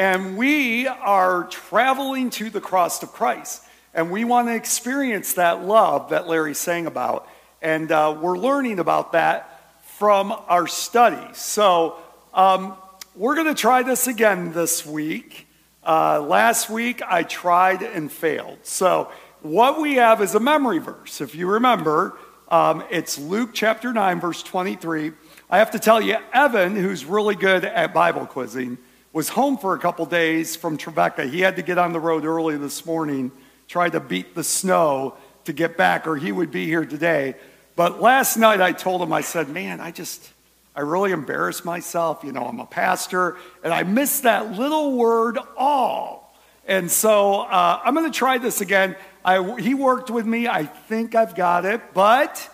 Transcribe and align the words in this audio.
And 0.00 0.38
we 0.38 0.86
are 0.86 1.44
traveling 1.48 2.30
to 2.30 2.48
the 2.48 2.58
cross 2.58 3.02
of 3.02 3.12
Christ. 3.12 3.62
And 3.92 4.10
we 4.10 4.24
want 4.24 4.48
to 4.48 4.54
experience 4.54 5.34
that 5.34 5.62
love 5.62 6.08
that 6.08 6.26
Larry 6.26 6.54
sang 6.54 6.86
about. 6.86 7.28
And 7.60 7.92
uh, 7.92 8.16
we're 8.18 8.38
learning 8.38 8.78
about 8.78 9.12
that 9.12 9.60
from 9.98 10.32
our 10.32 10.66
study. 10.66 11.34
So 11.34 11.98
um, 12.32 12.78
we're 13.14 13.34
going 13.34 13.48
to 13.48 13.54
try 13.54 13.82
this 13.82 14.06
again 14.06 14.54
this 14.54 14.86
week. 14.86 15.46
Uh, 15.86 16.22
last 16.22 16.70
week 16.70 17.02
I 17.06 17.22
tried 17.22 17.82
and 17.82 18.10
failed. 18.10 18.60
So 18.62 19.12
what 19.42 19.82
we 19.82 19.96
have 19.96 20.22
is 20.22 20.34
a 20.34 20.40
memory 20.40 20.78
verse. 20.78 21.20
If 21.20 21.34
you 21.34 21.46
remember, 21.46 22.16
um, 22.48 22.84
it's 22.90 23.18
Luke 23.18 23.50
chapter 23.52 23.92
9, 23.92 24.18
verse 24.18 24.42
23. 24.42 25.12
I 25.50 25.58
have 25.58 25.72
to 25.72 25.78
tell 25.78 26.00
you, 26.00 26.16
Evan, 26.32 26.74
who's 26.74 27.04
really 27.04 27.34
good 27.34 27.66
at 27.66 27.92
Bible 27.92 28.24
quizzing, 28.24 28.78
was 29.12 29.28
home 29.28 29.58
for 29.58 29.74
a 29.74 29.78
couple 29.78 30.06
days 30.06 30.54
from 30.54 30.76
Trevecca. 30.76 31.26
He 31.26 31.40
had 31.40 31.56
to 31.56 31.62
get 31.62 31.78
on 31.78 31.92
the 31.92 32.00
road 32.00 32.24
early 32.24 32.56
this 32.56 32.86
morning, 32.86 33.32
try 33.66 33.88
to 33.88 33.98
beat 33.98 34.34
the 34.34 34.44
snow 34.44 35.16
to 35.44 35.52
get 35.52 35.76
back, 35.76 36.06
or 36.06 36.16
he 36.16 36.30
would 36.30 36.50
be 36.50 36.66
here 36.66 36.84
today. 36.84 37.34
But 37.74 38.00
last 38.00 38.36
night 38.36 38.60
I 38.60 38.72
told 38.72 39.02
him, 39.02 39.12
I 39.12 39.22
said, 39.22 39.48
man, 39.48 39.80
I 39.80 39.90
just, 39.90 40.30
I 40.76 40.82
really 40.82 41.10
embarrassed 41.10 41.64
myself. 41.64 42.22
You 42.22 42.30
know, 42.30 42.44
I'm 42.44 42.60
a 42.60 42.66
pastor, 42.66 43.36
and 43.64 43.72
I 43.72 43.82
missed 43.82 44.22
that 44.22 44.52
little 44.52 44.96
word 44.96 45.38
all. 45.56 46.36
And 46.66 46.88
so 46.88 47.40
uh, 47.40 47.80
I'm 47.82 47.94
going 47.94 48.10
to 48.10 48.16
try 48.16 48.38
this 48.38 48.60
again. 48.60 48.94
I, 49.24 49.60
he 49.60 49.74
worked 49.74 50.10
with 50.10 50.24
me. 50.24 50.46
I 50.46 50.64
think 50.64 51.16
I've 51.16 51.34
got 51.34 51.64
it, 51.64 51.80
but 51.94 52.48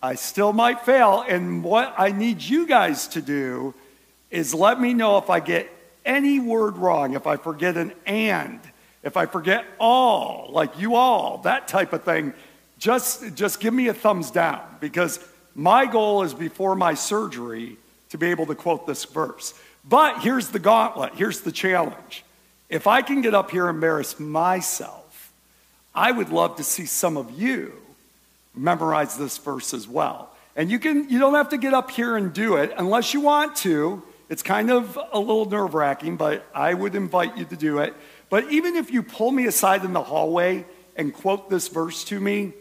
I 0.00 0.14
still 0.14 0.52
might 0.52 0.82
fail. 0.82 1.24
And 1.26 1.64
what 1.64 1.94
I 1.98 2.12
need 2.12 2.40
you 2.42 2.66
guys 2.66 3.08
to 3.08 3.22
do 3.22 3.74
is 4.30 4.54
let 4.54 4.80
me 4.80 4.94
know 4.94 5.18
if 5.18 5.28
I 5.28 5.40
get 5.40 5.68
any 6.04 6.40
word 6.40 6.76
wrong, 6.76 7.14
if 7.14 7.26
I 7.26 7.36
forget 7.36 7.76
an 7.76 7.92
and, 8.06 8.60
if 9.02 9.16
I 9.16 9.26
forget 9.26 9.64
all, 9.78 10.48
like 10.50 10.78
you 10.78 10.94
all, 10.94 11.38
that 11.38 11.68
type 11.68 11.92
of 11.92 12.04
thing. 12.04 12.34
Just, 12.78 13.34
just 13.34 13.60
give 13.60 13.74
me 13.74 13.88
a 13.88 13.94
thumbs 13.94 14.30
down 14.30 14.62
because 14.80 15.20
my 15.54 15.86
goal 15.86 16.22
is 16.22 16.32
before 16.32 16.74
my 16.74 16.94
surgery 16.94 17.76
to 18.10 18.18
be 18.18 18.28
able 18.28 18.46
to 18.46 18.54
quote 18.54 18.86
this 18.86 19.04
verse. 19.04 19.54
But 19.88 20.20
here's 20.20 20.48
the 20.48 20.58
gauntlet, 20.58 21.14
here's 21.14 21.40
the 21.40 21.52
challenge. 21.52 22.24
If 22.68 22.86
I 22.86 23.02
can 23.02 23.20
get 23.20 23.34
up 23.34 23.50
here 23.50 23.68
and 23.68 23.76
embarrass 23.76 24.20
myself, 24.20 25.32
I 25.94 26.12
would 26.12 26.30
love 26.30 26.56
to 26.56 26.64
see 26.64 26.86
some 26.86 27.16
of 27.16 27.30
you 27.38 27.72
memorize 28.54 29.16
this 29.16 29.38
verse 29.38 29.74
as 29.74 29.88
well. 29.88 30.30
And 30.56 30.70
you 30.70 30.78
can 30.78 31.08
you 31.08 31.18
don't 31.18 31.34
have 31.34 31.50
to 31.50 31.58
get 31.58 31.74
up 31.74 31.90
here 31.90 32.16
and 32.16 32.32
do 32.32 32.56
it 32.56 32.72
unless 32.76 33.14
you 33.14 33.20
want 33.20 33.56
to. 33.56 34.02
It's 34.30 34.42
kind 34.42 34.70
of 34.70 34.96
a 35.12 35.18
little 35.18 35.44
nerve-wracking, 35.44 36.16
but 36.16 36.46
I 36.54 36.72
would 36.72 36.94
invite 36.94 37.36
you 37.36 37.44
to 37.46 37.56
do 37.56 37.78
it. 37.78 37.94
But 38.30 38.50
even 38.52 38.76
if 38.76 38.92
you 38.92 39.02
pull 39.02 39.32
me 39.32 39.46
aside 39.46 39.84
in 39.84 39.92
the 39.92 40.04
hallway 40.04 40.64
and 40.96 41.12
quote 41.12 41.50
this 41.50 41.66
verse 41.66 42.04
to 42.04 42.20
me, 42.20 42.52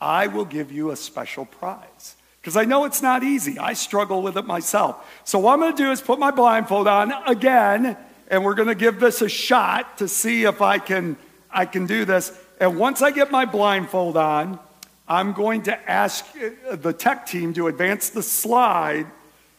I 0.00 0.28
will 0.28 0.44
give 0.44 0.70
you 0.70 0.92
a 0.92 0.96
special 0.96 1.44
prize. 1.44 2.14
Because 2.40 2.56
I 2.56 2.64
know 2.64 2.84
it's 2.84 3.02
not 3.02 3.24
easy. 3.24 3.58
I 3.58 3.72
struggle 3.72 4.22
with 4.22 4.36
it 4.36 4.46
myself. 4.46 5.04
So, 5.24 5.40
what 5.40 5.54
I'm 5.54 5.60
going 5.60 5.76
to 5.76 5.82
do 5.82 5.90
is 5.90 6.00
put 6.00 6.20
my 6.20 6.30
blindfold 6.30 6.86
on 6.86 7.12
again, 7.26 7.96
and 8.28 8.44
we're 8.44 8.54
going 8.54 8.68
to 8.68 8.76
give 8.76 9.00
this 9.00 9.20
a 9.20 9.28
shot 9.28 9.98
to 9.98 10.06
see 10.06 10.44
if 10.44 10.62
I 10.62 10.78
can, 10.78 11.16
I 11.50 11.66
can 11.66 11.86
do 11.86 12.04
this. 12.04 12.32
And 12.60 12.78
once 12.78 13.02
I 13.02 13.10
get 13.10 13.32
my 13.32 13.44
blindfold 13.44 14.16
on, 14.16 14.60
I'm 15.08 15.32
going 15.32 15.62
to 15.62 15.90
ask 15.90 16.24
uh, 16.70 16.76
the 16.76 16.92
tech 16.92 17.26
team 17.26 17.54
to 17.54 17.66
advance 17.66 18.10
the 18.10 18.22
slide. 18.22 19.06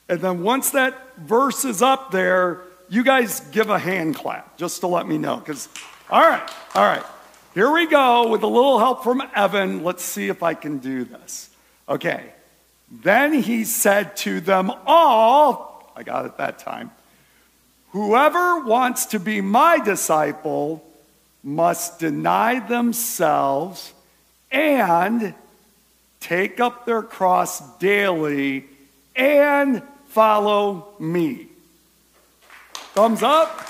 And 0.09 0.19
then 0.19 0.41
once 0.41 0.71
that 0.71 1.17
verse 1.17 1.63
is 1.63 1.83
up 1.83 2.11
there, 2.11 2.63
you 2.89 3.03
guys 3.03 3.41
give 3.52 3.69
a 3.69 3.77
hand 3.77 4.15
clap 4.15 4.57
just 4.57 4.81
to 4.81 4.88
let 4.88 5.07
me 5.07 5.19
know. 5.19 5.38
Because, 5.38 5.69
all 6.09 6.21
right, 6.21 6.49
all 6.73 6.83
right. 6.83 7.03
Here 7.53 7.71
we 7.71 7.88
go 7.88 8.27
with 8.27 8.41
a 8.41 8.47
little 8.47 8.80
help 8.80 9.03
from 9.03 9.21
Evan. 9.35 9.83
Let's 9.83 10.03
see 10.03 10.30
if 10.30 10.41
I 10.41 10.55
can 10.55 10.80
do 10.80 11.03
this. 11.03 11.52
Okay. 11.87 12.33
Then 12.92 13.33
he 13.33 13.65
said 13.65 14.17
to 14.17 14.42
them 14.42 14.71
all, 14.87 15.92
I 15.95 16.02
got 16.02 16.25
it 16.25 16.37
that 16.37 16.58
time, 16.58 16.89
whoever 17.92 18.61
wants 18.61 19.08
to 19.08 19.19
be 19.19 19.42
my 19.42 19.80
disciple 19.80 20.83
must 21.43 21.99
deny 21.99 22.59
themselves 22.59 23.93
and 24.52 25.36
take 26.19 26.59
up 26.59 26.86
their 26.86 27.03
cross 27.03 27.77
daily 27.77 28.65
and 29.15 29.83
follow 30.09 30.93
me. 30.99 31.47
Thumbs 32.93 33.23
up. 33.23 33.67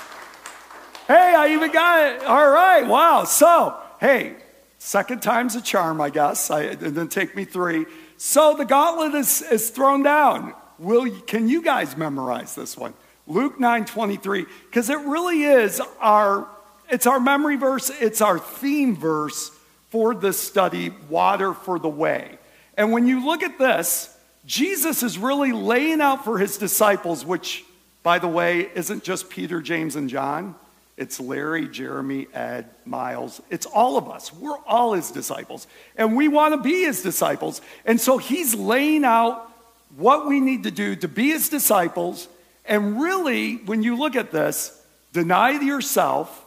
Hey, 1.06 1.34
I 1.36 1.52
even 1.52 1.70
got 1.70 2.06
it. 2.06 2.24
All 2.24 2.50
right. 2.50 2.86
Wow. 2.86 3.24
So, 3.24 3.76
hey, 4.00 4.36
second 4.78 5.22
time's 5.22 5.54
a 5.54 5.60
charm, 5.60 6.00
I 6.00 6.10
guess. 6.10 6.50
I, 6.50 6.62
it 6.62 6.80
didn't 6.80 7.08
take 7.08 7.36
me 7.36 7.44
three. 7.44 7.86
So 8.16 8.54
the 8.54 8.64
gauntlet 8.64 9.14
is, 9.14 9.42
is 9.42 9.70
thrown 9.70 10.02
down. 10.02 10.54
Will, 10.78 11.10
can 11.22 11.48
you 11.48 11.62
guys 11.62 11.96
memorize 11.96 12.54
this 12.54 12.76
one? 12.76 12.94
Luke 13.26 13.60
9 13.60 13.84
23, 13.84 14.46
because 14.66 14.90
it 14.90 14.98
really 14.98 15.44
is 15.44 15.80
our 16.00 16.48
it's 16.90 17.06
our 17.06 17.20
memory 17.20 17.56
verse, 17.56 17.90
it's 18.00 18.20
our 18.20 18.38
theme 18.38 18.96
verse 18.96 19.52
for 19.90 20.14
this 20.14 20.38
study, 20.38 20.90
Water 21.08 21.54
for 21.54 21.78
the 21.78 21.88
Way. 21.88 22.38
And 22.76 22.92
when 22.92 23.06
you 23.06 23.24
look 23.24 23.42
at 23.42 23.58
this, 23.58 24.16
Jesus 24.46 25.02
is 25.02 25.18
really 25.18 25.52
laying 25.52 26.00
out 26.00 26.24
for 26.24 26.38
his 26.38 26.56
disciples, 26.56 27.24
which, 27.24 27.64
by 28.02 28.18
the 28.18 28.28
way, 28.28 28.70
isn't 28.74 29.04
just 29.04 29.30
Peter, 29.30 29.60
James, 29.60 29.96
and 29.96 30.08
John. 30.08 30.54
It's 30.96 31.18
Larry, 31.18 31.68
Jeremy, 31.68 32.26
Ed, 32.34 32.68
Miles. 32.84 33.40
It's 33.50 33.66
all 33.66 33.96
of 33.96 34.10
us. 34.10 34.32
We're 34.32 34.58
all 34.66 34.92
his 34.92 35.10
disciples. 35.10 35.66
And 35.96 36.16
we 36.16 36.28
want 36.28 36.54
to 36.54 36.60
be 36.60 36.82
his 36.84 37.02
disciples. 37.02 37.62
And 37.86 38.00
so 38.00 38.18
he's 38.18 38.54
laying 38.54 39.04
out 39.04 39.50
what 39.96 40.26
we 40.26 40.40
need 40.40 40.64
to 40.64 40.70
do 40.70 40.96
to 40.96 41.08
be 41.08 41.30
his 41.30 41.48
disciples. 41.48 42.28
And 42.66 43.00
really, 43.00 43.56
when 43.56 43.82
you 43.82 43.96
look 43.96 44.14
at 44.14 44.30
this, 44.30 44.78
deny 45.12 45.52
yourself, 45.52 46.46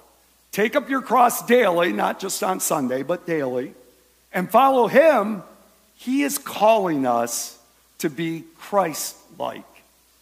Take 0.53 0.75
up 0.75 0.87
your 0.87 1.01
cross 1.01 1.43
daily, 1.47 1.91
not 1.91 2.19
just 2.19 2.43
on 2.43 2.59
Sunday, 2.59 3.01
but 3.01 3.25
daily, 3.25 3.73
and 4.31 4.49
follow 4.49 4.85
him. 4.85 5.41
He 5.95 6.21
is 6.21 6.37
calling 6.37 7.07
us 7.07 7.57
to 8.03 8.09
be 8.09 8.43
Christ 8.57 9.15
like 9.39 9.63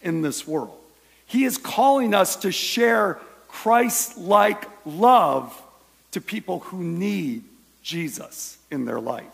in 0.02 0.22
this 0.22 0.46
world. 0.46 0.78
He 1.26 1.42
is 1.44 1.58
calling 1.58 2.14
us 2.14 2.36
to 2.36 2.52
share 2.52 3.18
Christ 3.48 4.16
like 4.18 4.64
love 4.86 5.60
to 6.12 6.20
people 6.20 6.60
who 6.60 6.80
need 6.84 7.42
Jesus 7.82 8.56
in 8.70 8.84
their 8.84 9.00
life. 9.00 9.26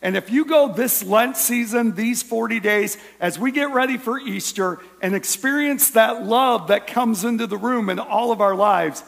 And 0.00 0.16
if 0.16 0.30
you 0.30 0.46
go 0.46 0.72
this 0.72 1.02
Lent 1.02 1.36
season, 1.36 1.94
these 1.94 2.22
40 2.22 2.58
days, 2.60 2.96
as 3.20 3.38
we 3.38 3.52
get 3.52 3.70
ready 3.70 3.98
for 3.98 4.18
Easter 4.18 4.78
and 5.02 5.14
experience 5.14 5.90
that 5.90 6.24
love 6.24 6.68
that 6.68 6.86
comes 6.86 7.22
into 7.22 7.46
the 7.46 7.58
room 7.58 7.90
in 7.90 7.98
all 7.98 8.32
of 8.32 8.40
our 8.40 8.54
lives, 8.54 9.04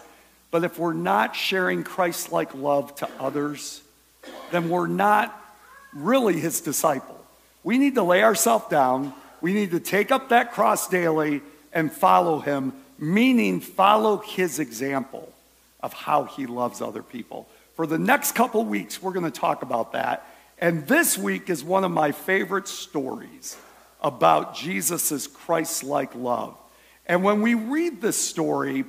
but 0.51 0.65
if 0.65 0.79
we're 0.79 0.93
not 0.93 1.35
sharing 1.35 1.83
Christ 1.83 2.31
like 2.31 2.55
love 2.55 2.95
to 2.97 3.09
others, 3.19 3.81
then 4.51 4.69
we're 4.69 4.87
not 4.87 5.35
really 5.95 6.39
his 6.39 6.61
disciple. 6.61 7.22
We 7.65 7.79
need 7.79 7.95
to 7.95 8.03
lay 8.03 8.23
ourselves 8.23 8.67
down. 8.69 9.13
We 9.41 9.53
need 9.53 9.71
to 9.73 9.81
take 9.81 10.11
up 10.11 10.29
that 10.31 10.53
cross 10.53 10.89
daily 10.89 11.43
and 11.73 11.93
follow 11.93 12.41
him, 12.41 12.73
meaning 12.99 13.61
follow 13.61 14.19
his 14.19 14.59
example 14.59 15.33
of 15.81 15.93
how 15.93 16.25
he 16.25 16.47
loves 16.47 16.81
other 16.81 17.03
people. 17.03 17.49
For 17.75 17.87
the 17.87 17.99
next 17.99 18.33
couple 18.33 18.65
weeks, 18.65 19.03
we're 19.03 19.13
going 19.13 19.31
to 19.31 19.41
talk 19.41 19.63
about 19.63 19.93
that. 19.93 20.27
And 20.59 20.87
this 20.87 21.19
week 21.19 21.51
is 21.51 21.65
one 21.65 21.85
of 21.85 21.91
my 21.91 22.13
favorite 22.13 22.69
stories 22.69 23.57
about 24.01 24.55
Jesus' 24.55 25.27
Christ 25.27 25.83
like 25.83 26.15
love. 26.15 26.57
And 27.07 27.25
when 27.25 27.43
we 27.43 27.55
read 27.55 28.01
this 28.01 28.21
story, 28.21 28.85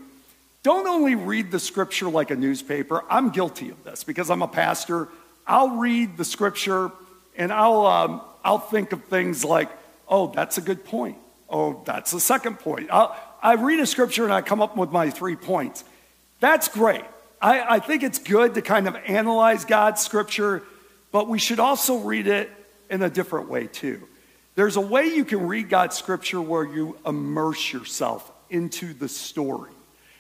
don't 0.62 0.88
only 0.88 1.16
read 1.16 1.52
the 1.52 1.60
scripture 1.60 2.10
like 2.10 2.32
a 2.32 2.36
newspaper. 2.36 3.04
I'm 3.10 3.32
guilty 3.32 3.70
of 3.70 3.84
this 3.84 4.04
because 4.04 4.30
I'm 4.30 4.42
a 4.42 4.48
pastor. 4.48 5.08
I'll 5.48 5.78
read 5.78 6.18
the 6.18 6.26
scripture 6.26 6.92
and 7.36 7.52
I'll, 7.52 7.86
um, 7.86 8.22
I'll 8.44 8.60
think 8.60 8.92
of 8.92 9.04
things 9.06 9.46
like, 9.46 9.70
oh, 10.08 10.28
that's 10.28 10.58
a 10.58 10.62
good 10.62 10.84
point. 10.86 11.18
Oh, 11.50 11.82
that's 11.86 12.12
the 12.12 12.20
second 12.20 12.60
point. 12.60 12.90
I'll, 12.92 13.16
I 13.42 13.56
read 13.56 13.80
a 13.80 13.86
scripture 13.86 14.24
and 14.24 14.34
I 14.34 14.42
come 14.42 14.62
up 14.62 14.76
with 14.76 14.92
my 14.92 15.10
three 15.10 15.36
points. 15.36 15.84
That's 16.40 16.68
great. 16.68 17.04
I, 17.42 17.76
I 17.76 17.80
think 17.80 18.04
it's 18.04 18.20
good 18.20 18.56
to 18.56 18.62
kind 18.62 18.88
of 18.88 18.96
analyze 19.06 19.66
God's 19.66 20.02
scripture, 20.02 20.64
but 21.12 21.28
we 21.28 21.40
should 21.40 21.60
also 21.60 21.98
read 21.98 22.28
it 22.28 22.50
in 22.90 23.02
a 23.02 23.10
different 23.10 23.50
way 23.50 23.68
too. 23.68 24.08
There's 24.56 24.76
a 24.76 24.82
way 24.82 25.08
you 25.08 25.26
can 25.26 25.48
read 25.48 25.70
God's 25.70 25.98
scripture 25.98 26.42
where 26.42 26.64
you 26.64 26.98
immerse 27.06 27.74
yourself 27.74 28.32
into 28.50 28.94
the 28.94 29.10
story. 29.10 29.72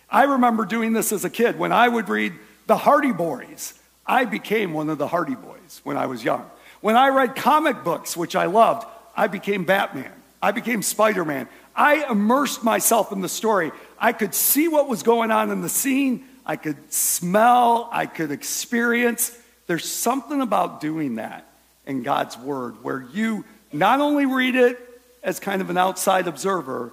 I 0.09 0.23
remember 0.23 0.65
doing 0.65 0.93
this 0.93 1.11
as 1.11 1.23
a 1.23 1.29
kid. 1.29 1.57
When 1.57 1.71
I 1.71 1.87
would 1.87 2.09
read 2.09 2.33
the 2.67 2.77
Hardy 2.77 3.11
Boys, 3.11 3.73
I 4.05 4.25
became 4.25 4.73
one 4.73 4.89
of 4.89 4.97
the 4.97 5.07
Hardy 5.07 5.35
Boys 5.35 5.81
when 5.83 5.97
I 5.97 6.07
was 6.07 6.23
young. 6.23 6.49
When 6.83 6.97
I 6.97 7.07
read 7.07 7.37
comic 7.37 7.85
books, 7.85 8.17
which 8.17 8.35
I 8.35 8.47
loved, 8.47 8.85
I 9.15 9.27
became 9.27 9.63
Batman. 9.63 10.11
I 10.41 10.51
became 10.51 10.81
Spider 10.81 11.23
Man. 11.23 11.47
I 11.73 12.05
immersed 12.11 12.61
myself 12.61 13.13
in 13.13 13.21
the 13.21 13.29
story. 13.29 13.71
I 13.97 14.11
could 14.11 14.35
see 14.35 14.67
what 14.67 14.89
was 14.89 15.01
going 15.01 15.31
on 15.31 15.49
in 15.49 15.61
the 15.61 15.69
scene, 15.69 16.25
I 16.45 16.57
could 16.57 16.91
smell, 16.91 17.87
I 17.89 18.05
could 18.05 18.31
experience. 18.31 19.31
There's 19.65 19.89
something 19.89 20.41
about 20.41 20.81
doing 20.81 21.15
that 21.15 21.47
in 21.85 22.03
God's 22.03 22.37
Word 22.37 22.83
where 22.83 23.07
you 23.13 23.45
not 23.71 24.01
only 24.01 24.25
read 24.25 24.55
it 24.55 24.77
as 25.23 25.39
kind 25.39 25.61
of 25.61 25.69
an 25.69 25.77
outside 25.77 26.27
observer, 26.27 26.91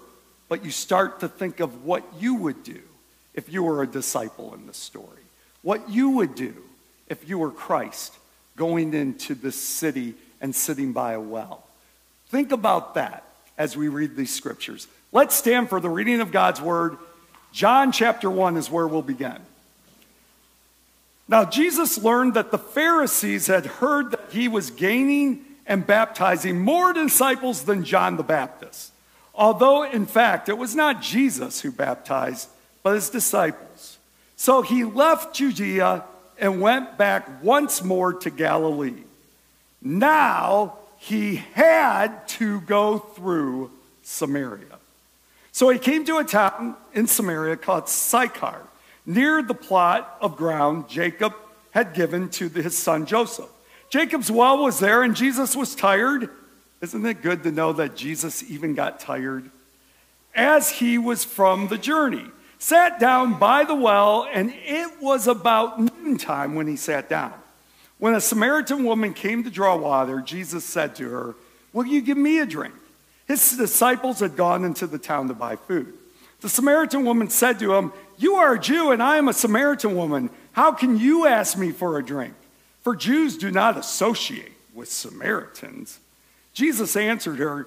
but 0.49 0.65
you 0.65 0.71
start 0.71 1.19
to 1.19 1.29
think 1.29 1.59
of 1.59 1.85
what 1.85 2.05
you 2.21 2.37
would 2.37 2.63
do 2.63 2.81
if 3.35 3.53
you 3.53 3.65
were 3.65 3.83
a 3.83 3.89
disciple 3.89 4.55
in 4.55 4.69
this 4.69 4.77
story, 4.77 5.25
what 5.63 5.91
you 5.91 6.11
would 6.11 6.37
do 6.37 6.55
if 7.09 7.29
you 7.29 7.41
were 7.41 7.51
Christ 7.51 8.15
going 8.61 8.93
into 8.93 9.35
the 9.35 9.51
city 9.51 10.13
and 10.39 10.55
sitting 10.55 10.93
by 10.93 11.15
a 11.15 11.21
well. 11.21 11.65
Think 12.29 12.53
about 12.53 12.93
that 12.95 13.25
as 13.57 13.75
we 13.75 13.89
read 13.89 14.17
these 14.17 14.35
scriptures. 14.35 14.87
Let's 15.13 15.35
stand 15.35 15.71
for 15.71 15.81
the 15.81 15.89
reading 15.89 16.21
of 16.21 16.31
God's 16.31 16.61
word. 16.61 16.99
John 17.53 17.91
chapter 17.91 18.29
1 18.29 18.59
is 18.59 18.71
where 18.71 18.87
we'll 18.87 19.01
begin. 19.01 19.39
Now, 21.27 21.47
Jesus 21.47 21.97
learned 21.97 22.35
that 22.35 22.51
the 22.51 22.59
Pharisees 22.59 23.47
had 23.47 23.65
heard 23.65 24.11
that 24.11 24.29
he 24.31 24.47
was 24.47 24.71
gaining 24.71 25.43
and 25.67 25.87
baptizing 25.87 26.61
more 26.61 26.93
disciples 26.93 27.63
than 27.63 27.83
John 27.83 28.19
the 28.19 28.23
Baptist. 28.23 28.93
Although, 29.35 29.85
in 29.85 30.05
fact, 30.05 30.51
it 30.51 30.59
was 30.59 30.75
not 30.75 31.01
Jesus 31.01 31.63
who 31.63 31.73
baptized, 31.73 32.51
but 32.83 32.95
his 32.95 33.09
disciples. 33.09 33.97
So 34.37 34.61
he 34.61 34.85
left 34.85 35.35
Judea 35.35 36.05
and 36.41 36.61
went 36.61 36.99
back 36.99 37.43
once 37.43 37.85
more 37.85 38.15
to 38.15 38.31
Galilee. 38.31 39.05
Now 39.83 40.79
he 40.99 41.37
had 41.37 42.27
to 42.29 42.61
go 42.63 42.99
through 42.99 43.71
Samaria. 44.03 44.79
So 45.53 45.69
he 45.69 45.79
came 45.79 46.05
to 46.07 46.19
a 46.19 46.25
town 46.25 46.77
in 46.95 47.07
Samaria 47.07 47.57
called 47.57 47.89
Sychar, 47.89 48.61
near 49.07 49.43
the 49.43 49.55
plot 49.55 50.17
of 50.21 50.37
ground 50.37 50.89
Jacob 50.89 51.35
had 51.71 51.95
given 51.95 52.29
to 52.31 52.49
his 52.49 52.77
son 52.77 53.07
Joseph. 53.07 53.49
Jacob's 53.91 54.31
well 54.31 54.63
was 54.63 54.79
there, 54.79 55.03
and 55.03 55.17
Jesus 55.17 55.57
was 55.57 55.75
tired. 55.75 56.31
Isn't 56.81 57.05
it 57.05 57.23
good 57.23 57.43
to 57.43 57.53
know 57.53 57.73
that 57.73 57.97
Jesus 57.97 58.43
even 58.45 58.75
got 58.75 59.01
tired? 59.01 59.51
As 60.35 60.71
he 60.71 60.97
was 60.97 61.25
from 61.25 61.69
the 61.69 61.79
journey, 61.79 62.25
sat 62.61 63.01
down 63.01 63.39
by 63.39 63.65
the 63.65 63.75
well, 63.75 64.29
and 64.33 64.53
it 64.55 65.01
was 65.01 65.27
about 65.27 65.81
noontime 65.81 66.55
when 66.55 66.69
he 66.69 66.77
sat 66.77 67.09
down. 67.09 67.33
When 67.99 68.15
a 68.15 68.21
Samaritan 68.21 68.85
woman 68.85 69.15
came 69.15 69.43
to 69.45 69.51
draw 69.51 69.77
water, 69.77 70.21
Jesus 70.21 70.65
said 70.65 70.95
to 70.97 71.09
her, 71.09 71.35
Will 71.73 71.87
you 71.87 72.01
give 72.01 72.19
me 72.19 72.39
a 72.39 72.47
drink? 72.47 72.75
His 73.27 73.57
disciples 73.57 74.21
had 74.21 74.37
gone 74.37 74.65
into 74.65 74.87
the 74.87 74.99
town 74.99 75.29
to 75.29 75.35
buy 75.35 75.57
food. 75.57 75.95
The 76.41 76.49
Samaritan 76.49 77.05
woman 77.05 77.31
said 77.31 77.59
to 77.61 77.75
him, 77.75 77.93
You 78.19 78.35
are 78.35 78.55
a 78.55 78.61
Jew, 78.61 78.91
and 78.91 79.03
I 79.03 79.17
am 79.17 79.29
a 79.29 79.33
Samaritan 79.33 79.97
woman. 79.97 80.31
How 80.53 80.73
can 80.73 80.99
you 80.99 81.27
ask 81.27 81.57
me 81.57 81.71
for 81.71 81.99
a 81.99 82.05
drink? 82.05 82.35
For 82.83 82.95
Jews 82.95 83.37
do 83.37 83.51
not 83.51 83.77
associate 83.77 84.53
with 84.75 84.91
Samaritans. 84.91 85.99
Jesus 86.53 86.97
answered 86.97 87.39
her, 87.39 87.67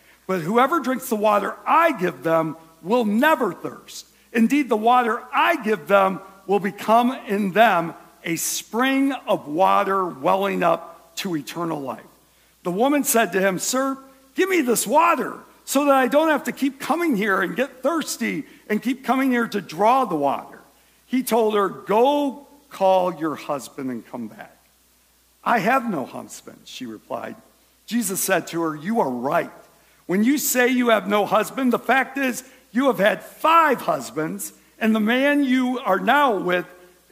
But 0.31 0.43
whoever 0.43 0.79
drinks 0.79 1.09
the 1.09 1.17
water 1.17 1.57
I 1.67 1.91
give 1.91 2.23
them 2.23 2.55
will 2.81 3.03
never 3.03 3.51
thirst. 3.51 4.07
Indeed, 4.31 4.69
the 4.69 4.77
water 4.77 5.21
I 5.33 5.61
give 5.61 5.89
them 5.89 6.21
will 6.47 6.61
become 6.61 7.11
in 7.27 7.51
them 7.51 7.95
a 8.23 8.37
spring 8.37 9.11
of 9.11 9.49
water 9.49 10.05
welling 10.07 10.63
up 10.63 11.17
to 11.17 11.35
eternal 11.35 11.81
life. 11.81 12.05
The 12.63 12.71
woman 12.71 13.03
said 13.03 13.33
to 13.33 13.41
him, 13.41 13.59
Sir, 13.59 13.97
give 14.33 14.47
me 14.47 14.61
this 14.61 14.87
water 14.87 15.37
so 15.65 15.83
that 15.83 15.95
I 15.95 16.07
don't 16.07 16.29
have 16.29 16.45
to 16.45 16.53
keep 16.53 16.79
coming 16.79 17.17
here 17.17 17.41
and 17.41 17.53
get 17.53 17.83
thirsty 17.83 18.45
and 18.69 18.81
keep 18.81 19.03
coming 19.03 19.31
here 19.31 19.49
to 19.49 19.59
draw 19.59 20.05
the 20.05 20.15
water. 20.15 20.61
He 21.07 21.23
told 21.23 21.55
her, 21.55 21.67
Go 21.67 22.47
call 22.69 23.13
your 23.15 23.35
husband 23.35 23.91
and 23.91 24.07
come 24.07 24.29
back. 24.29 24.57
I 25.43 25.59
have 25.59 25.89
no 25.89 26.05
husband, 26.05 26.59
she 26.63 26.85
replied. 26.85 27.35
Jesus 27.85 28.21
said 28.21 28.47
to 28.47 28.61
her, 28.61 28.77
You 28.77 29.01
are 29.01 29.09
right. 29.09 29.51
When 30.11 30.25
you 30.25 30.37
say 30.39 30.67
you 30.67 30.89
have 30.89 31.07
no 31.07 31.25
husband, 31.25 31.71
the 31.71 31.79
fact 31.79 32.17
is 32.17 32.43
you 32.73 32.87
have 32.87 32.99
had 32.99 33.23
five 33.23 33.79
husbands, 33.79 34.51
and 34.77 34.93
the 34.93 34.99
man 34.99 35.45
you 35.45 35.79
are 35.79 36.01
now 36.01 36.37
with 36.37 36.65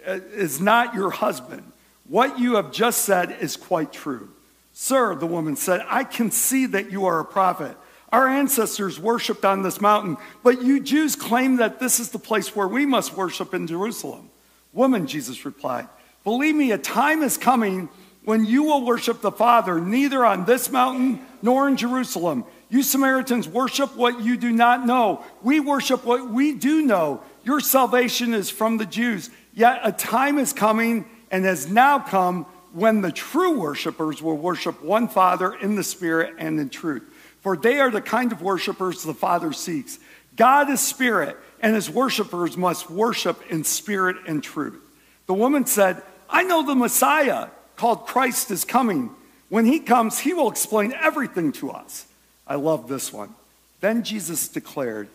uh, 0.05 0.19
is 0.33 0.59
not 0.59 0.93
your 0.93 1.09
husband. 1.09 1.63
What 2.09 2.39
you 2.39 2.57
have 2.57 2.73
just 2.73 3.05
said 3.05 3.37
is 3.39 3.55
quite 3.55 3.93
true. 3.93 4.29
Sir, 4.73 5.15
the 5.15 5.25
woman 5.25 5.55
said, 5.55 5.81
I 5.87 6.03
can 6.03 6.29
see 6.29 6.65
that 6.65 6.91
you 6.91 7.05
are 7.05 7.21
a 7.21 7.23
prophet. 7.23 7.77
Our 8.11 8.27
ancestors 8.27 8.99
worshiped 8.99 9.45
on 9.45 9.63
this 9.63 9.79
mountain, 9.79 10.17
but 10.43 10.61
you 10.61 10.81
Jews 10.81 11.15
claim 11.15 11.55
that 11.55 11.79
this 11.79 12.01
is 12.01 12.09
the 12.09 12.19
place 12.19 12.53
where 12.53 12.67
we 12.67 12.85
must 12.85 13.15
worship 13.15 13.53
in 13.53 13.65
Jerusalem. 13.65 14.29
Woman, 14.73 15.07
Jesus 15.07 15.45
replied, 15.45 15.87
believe 16.25 16.53
me, 16.53 16.73
a 16.73 16.77
time 16.77 17.21
is 17.21 17.37
coming 17.37 17.87
when 18.25 18.43
you 18.43 18.63
will 18.63 18.85
worship 18.85 19.21
the 19.21 19.31
Father 19.31 19.79
neither 19.79 20.25
on 20.25 20.43
this 20.43 20.69
mountain 20.69 21.25
nor 21.41 21.69
in 21.69 21.77
Jerusalem. 21.77 22.43
You 22.69 22.83
Samaritans 22.83 23.47
worship 23.47 23.95
what 23.95 24.21
you 24.21 24.37
do 24.37 24.51
not 24.51 24.85
know. 24.85 25.23
We 25.41 25.59
worship 25.59 26.05
what 26.05 26.29
we 26.29 26.53
do 26.53 26.83
know. 26.83 27.23
Your 27.43 27.59
salvation 27.59 28.33
is 28.33 28.49
from 28.49 28.77
the 28.77 28.85
Jews. 28.85 29.29
Yet 29.53 29.81
a 29.83 29.91
time 29.91 30.37
is 30.37 30.53
coming 30.53 31.05
and 31.31 31.45
has 31.45 31.67
now 31.67 31.99
come 31.99 32.45
when 32.73 33.01
the 33.01 33.11
true 33.11 33.59
worshipers 33.59 34.21
will 34.21 34.37
worship 34.37 34.83
one 34.83 35.07
Father 35.07 35.53
in 35.53 35.75
the 35.75 35.83
Spirit 35.83 36.35
and 36.37 36.59
in 36.59 36.69
truth. 36.69 37.03
For 37.41 37.57
they 37.57 37.79
are 37.79 37.89
the 37.89 38.01
kind 38.01 38.31
of 38.31 38.41
worshipers 38.41 39.01
the 39.01 39.13
Father 39.13 39.51
seeks. 39.51 39.97
God 40.35 40.69
is 40.69 40.79
Spirit, 40.79 41.37
and 41.59 41.73
his 41.73 41.89
worshipers 41.89 42.55
must 42.55 42.89
worship 42.89 43.41
in 43.49 43.63
spirit 43.63 44.17
and 44.27 44.43
truth. 44.43 44.79
The 45.25 45.33
woman 45.33 45.65
said, 45.65 46.01
I 46.29 46.43
know 46.43 46.65
the 46.65 46.75
Messiah, 46.75 47.47
called 47.75 48.05
Christ, 48.05 48.51
is 48.51 48.63
coming. 48.63 49.09
When 49.49 49.65
he 49.65 49.79
comes, 49.79 50.19
he 50.19 50.33
will 50.33 50.49
explain 50.49 50.93
everything 50.93 51.51
to 51.53 51.71
us. 51.71 52.05
I 52.49 52.55
love 52.55 52.89
this 52.89 53.13
one. 53.13 53.33
Then 53.79 54.03
Jesus 54.03 54.49
declared, 54.49 55.07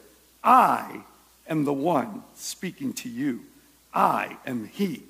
I 0.42 1.02
am 1.48 1.64
the 1.64 1.72
one 1.72 2.22
speaking 2.36 2.94
to 2.94 3.08
you. 3.10 3.40
I 3.92 4.38
am 4.46 4.66
he. 4.72 5.02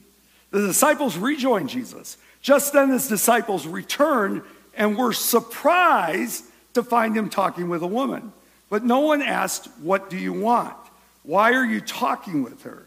The 0.51 0.67
disciples 0.67 1.17
rejoined 1.17 1.69
Jesus. 1.69 2.17
Just 2.41 2.73
then, 2.73 2.91
his 2.91 3.09
disciples 3.09 3.67
returned 3.67 4.43
and 4.77 4.97
were 4.97 5.13
surprised 5.13 6.45
to 6.75 6.83
find 6.83 7.17
him 7.17 7.31
talking 7.31 7.69
with 7.69 7.83
a 7.83 7.87
woman. 7.87 8.33
But 8.69 8.85
no 8.85 9.01
one 9.01 9.23
asked, 9.23 9.69
What 9.81 10.11
do 10.11 10.17
you 10.17 10.33
want? 10.33 10.77
Why 11.23 11.53
are 11.53 11.65
you 11.65 11.81
talking 11.81 12.43
with 12.43 12.63
her? 12.63 12.87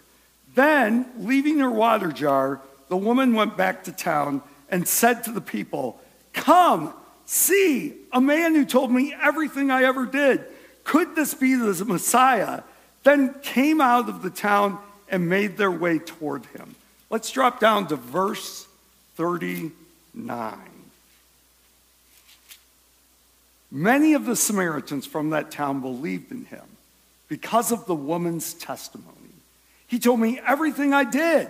Then, 0.56 1.06
leaving 1.17 1.60
her 1.60 1.70
water 1.70 2.12
jar, 2.12 2.62
the 2.89 2.98
woman 2.98 3.34
went 3.34 3.58
back 3.58 3.84
to 3.86 3.91
town 3.91 4.41
and 4.70 4.88
said 4.88 5.24
to 5.24 5.32
the 5.32 5.41
people, 5.41 6.00
Come, 6.34 6.94
see, 7.27 7.93
a 8.12 8.19
man 8.19 8.55
who 8.55 8.65
told 8.65 8.91
me 8.91 9.13
everything 9.22 9.69
I 9.69 9.84
ever 9.84 10.05
did. 10.05 10.43
Could 10.84 11.15
this 11.15 11.34
be 11.34 11.53
the 11.53 11.86
Messiah? 11.86 12.63
Then 13.03 13.36
came 13.41 13.79
out 13.81 14.10
of 14.10 14.24
the 14.24 14.29
town 14.29 14.79
and 15.10 15.29
made 15.29 15.57
their 15.57 15.72
way 15.72 16.00
toward 16.00 16.46
him. 16.48 16.75
Let's 17.10 17.31
drop 17.31 17.60
down 17.60 17.88
to 17.88 17.96
verse 17.96 18.67
39. 19.15 20.57
Many 23.69 24.13
of 24.13 24.25
the 24.25 24.36
Samaritans 24.36 25.05
from 25.05 25.29
that 25.31 25.51
town 25.51 25.81
believed 25.81 26.31
in 26.31 26.46
him 26.46 26.63
because 27.27 27.72
of 27.72 27.86
the 27.86 27.96
woman's 27.96 28.53
testimony. 28.53 29.13
He 29.88 30.00
told 30.00 30.19
me 30.19 30.39
everything 30.46 30.93
I 30.93 31.03
did. 31.03 31.50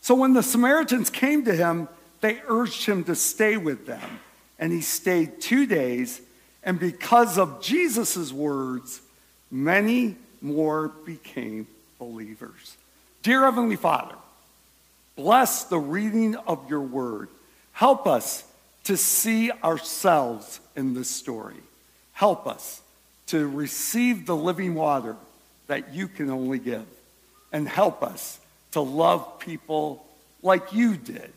So 0.00 0.14
when 0.14 0.32
the 0.32 0.42
Samaritans 0.42 1.10
came 1.10 1.44
to 1.44 1.54
him, 1.54 1.88
they 2.20 2.40
urged 2.48 2.86
him 2.86 3.04
to 3.04 3.14
stay 3.14 3.56
with 3.56 3.86
them. 3.86 4.20
And 4.60 4.72
he 4.72 4.82
stayed 4.82 5.40
two 5.40 5.66
days. 5.66 6.20
And 6.62 6.78
because 6.78 7.38
of 7.38 7.60
Jesus' 7.60 8.32
words, 8.32 9.00
many 9.50 10.14
more 10.40 10.88
became 10.88 11.66
believers. 11.98 12.76
Dear 13.22 13.42
Heavenly 13.44 13.76
Father, 13.76 14.14
bless 15.16 15.64
the 15.64 15.78
reading 15.78 16.36
of 16.36 16.70
your 16.70 16.82
word. 16.82 17.28
Help 17.72 18.06
us 18.06 18.44
to 18.84 18.96
see 18.96 19.50
ourselves 19.50 20.60
in 20.76 20.94
this 20.94 21.08
story. 21.08 21.56
Help 22.12 22.46
us 22.46 22.82
to 23.28 23.48
receive 23.48 24.26
the 24.26 24.36
living 24.36 24.74
water 24.74 25.16
that 25.66 25.94
you 25.94 26.08
can 26.08 26.30
only 26.30 26.58
give 26.58 26.86
and 27.52 27.68
help 27.68 28.02
us 28.02 28.38
to 28.72 28.80
love 28.80 29.38
people 29.38 30.04
like 30.42 30.72
you 30.72 30.96
did 30.96 31.32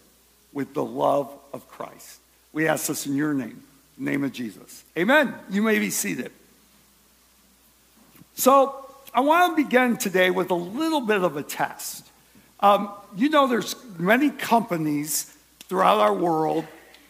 with 0.52 0.74
the 0.74 0.84
love 0.84 1.32
of 1.52 1.68
Christ. 1.68 2.20
We 2.54 2.68
ask 2.68 2.88
this 2.88 3.08
in 3.08 3.16
your 3.16 3.34
name, 3.34 3.64
name 3.98 4.24
of 4.24 4.32
Jesus. 4.32 4.84
Amen. 4.98 5.34
You 5.50 5.64
may 5.64 5.80
be 5.80 5.90
seated. 5.90 6.32
So, 8.36 8.80
I 9.14 9.22
want 9.22 9.56
to 9.56 9.64
begin 9.64 9.98
today 9.98 10.32
with 10.32 10.50
a 10.50 10.56
little 10.56 11.02
bit 11.02 11.24
of 11.24 11.38
a 11.38 11.44
test. 11.44 12.08
Um, 12.60 12.92
you 13.16 13.30
know, 13.30 13.48
there's 13.48 13.76
many 14.00 14.30
companies 14.32 15.36
throughout 15.68 16.00
our 16.00 16.14
world 16.14 16.66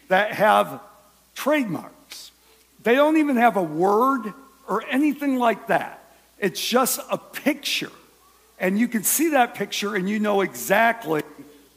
that 0.08 0.32
have 0.32 0.80
trademarks. 1.34 2.30
They 2.82 2.94
don't 2.94 3.16
even 3.16 3.36
have 3.36 3.56
a 3.56 3.62
word 3.62 4.34
or 4.68 4.84
anything 4.88 5.38
like 5.38 5.68
that. 5.68 6.04
It's 6.38 6.66
just 6.66 7.00
a 7.10 7.16
picture. 7.16 7.92
And 8.58 8.78
you 8.78 8.88
can 8.88 9.02
see 9.02 9.30
that 9.30 9.54
picture 9.54 9.94
and 9.94 10.08
you 10.08 10.18
know 10.18 10.42
exactly 10.42 11.22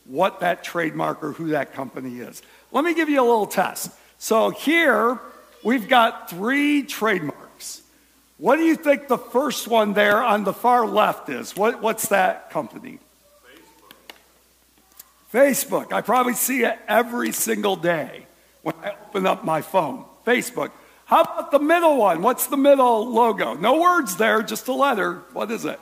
what 0.08 0.40
that 0.40 0.64
trademark 0.64 1.24
or 1.24 1.34
who 1.34 1.50
that 1.50 1.74
company 1.74 2.20
is. 2.20 2.42
Let 2.72 2.84
me 2.84 2.94
give 2.94 3.10
you 3.10 3.22
a 3.22 3.28
little 3.28 3.48
test. 3.48 3.92
So 4.18 4.50
here 4.50 5.20
we've 5.64 5.88
got 5.88 6.30
three 6.30 6.84
trademarks. 6.84 7.82
What 8.38 8.58
do 8.58 8.64
you 8.64 8.76
think 8.76 9.08
the 9.08 9.18
first 9.18 9.68
one 9.68 9.94
there 9.94 10.22
on 10.22 10.44
the 10.44 10.54
far 10.54 10.86
left 10.86 11.30
is? 11.30 11.56
What, 11.56 11.82
what's 11.82 12.10
that 12.10 12.52
company? 12.52 13.00
Facebook. 15.34 15.88
Facebook. 15.88 15.94
I 15.94 16.02
probably 16.02 16.34
see 16.34 16.64
it 16.64 16.78
every 16.88 17.32
single 17.32 17.76
day 17.76 18.28
when 18.62 18.76
I 18.84 18.94
open 19.08 19.26
up 19.26 19.44
my 19.44 19.62
phone. 19.62 20.06
Facebook. 20.26 20.72
How 21.06 21.22
about 21.22 21.52
the 21.52 21.60
middle 21.60 21.98
one? 21.98 22.22
What's 22.22 22.48
the 22.48 22.58
middle 22.58 23.12
logo? 23.12 23.54
No 23.54 23.80
words 23.80 24.18
there, 24.18 24.44
just 24.44 24.68
a 24.68 24.74
letter. 24.74 25.24
What 25.34 25.50
is 25.50 25.66
it? 25.66 25.80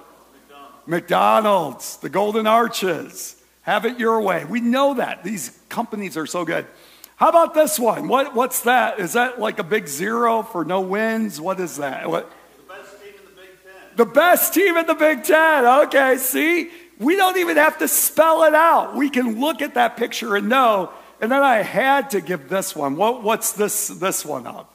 McDonald's. 0.86 0.88
McDonald's, 0.88 1.98
the 1.98 2.10
Golden 2.10 2.48
Arches. 2.48 3.36
Have 3.66 3.86
it 3.86 4.00
your 4.00 4.22
way. 4.22 4.46
We 4.46 4.62
know 4.62 4.94
that. 4.94 5.24
These 5.24 5.58
companies 5.70 6.18
are 6.18 6.28
so 6.28 6.46
good. 6.46 6.68
How 7.16 7.30
about 7.30 7.56
this 7.56 7.80
one? 7.80 8.08
What, 8.08 8.36
what's 8.36 8.62
that? 8.62 9.00
Is 9.00 9.14
that 9.14 9.40
like 9.40 9.58
a 9.58 9.64
big 9.64 9.88
zero 9.88 10.44
for 10.44 10.64
no 10.64 10.82
wins? 10.82 11.42
What 11.42 11.60
is 11.60 11.78
that? 11.78 12.08
What? 12.08 12.32
The 12.68 12.74
best 12.76 12.94
team 12.94 13.14
in 13.18 13.26
the 13.26 13.42
Big 13.42 13.50
Ten. 13.64 13.96
The 13.96 14.06
best 14.06 14.54
team 14.54 14.78
in 14.78 14.86
the 14.86 14.94
Big 14.94 15.24
Ten. 15.24 15.66
Okay, 15.88 16.18
see? 16.18 16.70
We 17.00 17.16
don't 17.16 17.38
even 17.38 17.58
have 17.58 17.80
to 17.80 17.88
spell 17.88 18.44
it 18.44 18.54
out. 18.54 18.96
We 18.96 19.10
can 19.10 19.40
look 19.40 19.64
at 19.64 19.74
that 19.74 19.98
picture 19.98 20.36
and 20.36 20.48
know. 20.48 20.92
And 21.20 21.32
then 21.32 21.42
I 21.42 21.64
had 21.64 22.12
to 22.12 22.22
give 22.22 22.48
this 22.50 22.76
one. 22.76 22.98
What, 22.98 23.24
what's 23.24 23.54
this, 23.54 23.88
this 23.88 24.24
one 24.24 24.46
of? 24.46 24.68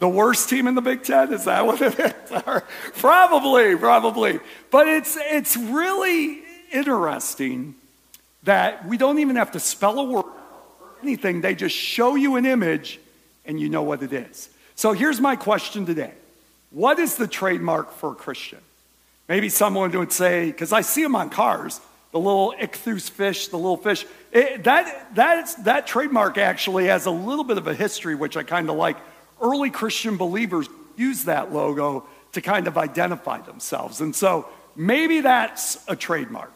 The 0.00 0.08
worst 0.08 0.48
team 0.48 0.66
in 0.66 0.74
the 0.74 0.82
Big 0.82 1.04
Ten? 1.04 1.32
Is 1.32 1.44
that 1.44 1.64
what 1.64 1.80
it 1.80 1.96
is? 2.00 2.42
probably, 2.98 3.76
probably. 3.76 4.40
But 4.72 4.88
it's, 4.88 5.16
it's 5.20 5.56
really 5.56 6.43
interesting 6.74 7.74
that 8.42 8.86
we 8.86 8.98
don't 8.98 9.18
even 9.18 9.36
have 9.36 9.52
to 9.52 9.60
spell 9.60 9.98
a 9.98 10.04
word 10.04 10.24
or 10.24 10.88
anything. 11.02 11.40
They 11.40 11.54
just 11.54 11.74
show 11.74 12.14
you 12.14 12.36
an 12.36 12.44
image 12.44 13.00
and 13.46 13.58
you 13.60 13.68
know 13.68 13.82
what 13.82 14.02
it 14.02 14.12
is. 14.12 14.48
So 14.74 14.92
here's 14.92 15.20
my 15.20 15.36
question 15.36 15.86
today 15.86 16.12
What 16.70 16.98
is 16.98 17.16
the 17.16 17.26
trademark 17.26 17.92
for 17.92 18.12
a 18.12 18.14
Christian? 18.14 18.60
Maybe 19.28 19.48
someone 19.48 19.90
would 19.92 20.12
say, 20.12 20.50
because 20.50 20.72
I 20.72 20.82
see 20.82 21.02
them 21.02 21.16
on 21.16 21.30
cars, 21.30 21.80
the 22.12 22.18
little 22.18 22.54
ichthus 22.60 23.08
fish, 23.08 23.48
the 23.48 23.56
little 23.56 23.78
fish. 23.78 24.04
It, 24.32 24.64
that, 24.64 25.14
that, 25.14 25.64
that 25.64 25.86
trademark 25.86 26.36
actually 26.36 26.86
has 26.86 27.06
a 27.06 27.10
little 27.10 27.44
bit 27.44 27.56
of 27.56 27.66
a 27.66 27.74
history, 27.74 28.14
which 28.14 28.36
I 28.36 28.42
kind 28.42 28.68
of 28.68 28.76
like 28.76 28.98
early 29.40 29.70
Christian 29.70 30.18
believers 30.18 30.68
use 30.96 31.24
that 31.24 31.54
logo 31.54 32.04
to 32.32 32.40
kind 32.42 32.66
of 32.66 32.76
identify 32.76 33.40
themselves. 33.40 34.02
And 34.02 34.14
so 34.14 34.46
maybe 34.76 35.20
that's 35.22 35.82
a 35.88 35.96
trademark. 35.96 36.52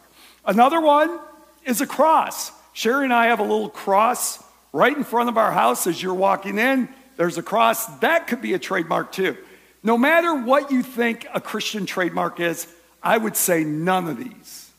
Another 0.49 0.81
one 0.81 1.19
is 1.63 1.79
a 1.79 1.85
cross. 1.85 2.51
Sherry 2.73 3.03
and 3.03 3.13
I 3.13 3.27
have 3.27 3.39
a 3.39 3.43
little 3.43 3.69
cross 3.69 4.43
right 4.73 4.97
in 4.97 5.03
front 5.03 5.29
of 5.29 5.37
our 5.37 5.51
house 5.51 5.85
as 5.85 6.01
you're 6.01 6.15
walking 6.15 6.57
in. 6.57 6.89
There's 7.17 7.37
a 7.37 7.43
cross. 7.43 7.85
That 7.99 8.25
could 8.25 8.41
be 8.41 8.55
a 8.55 8.59
trademark 8.59 9.11
too. 9.11 9.37
No 9.83 9.95
matter 9.95 10.33
what 10.33 10.71
you 10.71 10.81
think 10.81 11.27
a 11.35 11.39
Christian 11.39 11.85
trademark 11.85 12.39
is, 12.39 12.65
I 13.03 13.15
would 13.15 13.35
say 13.35 13.63
none 13.63 14.07
of 14.07 14.17
these 14.17 14.71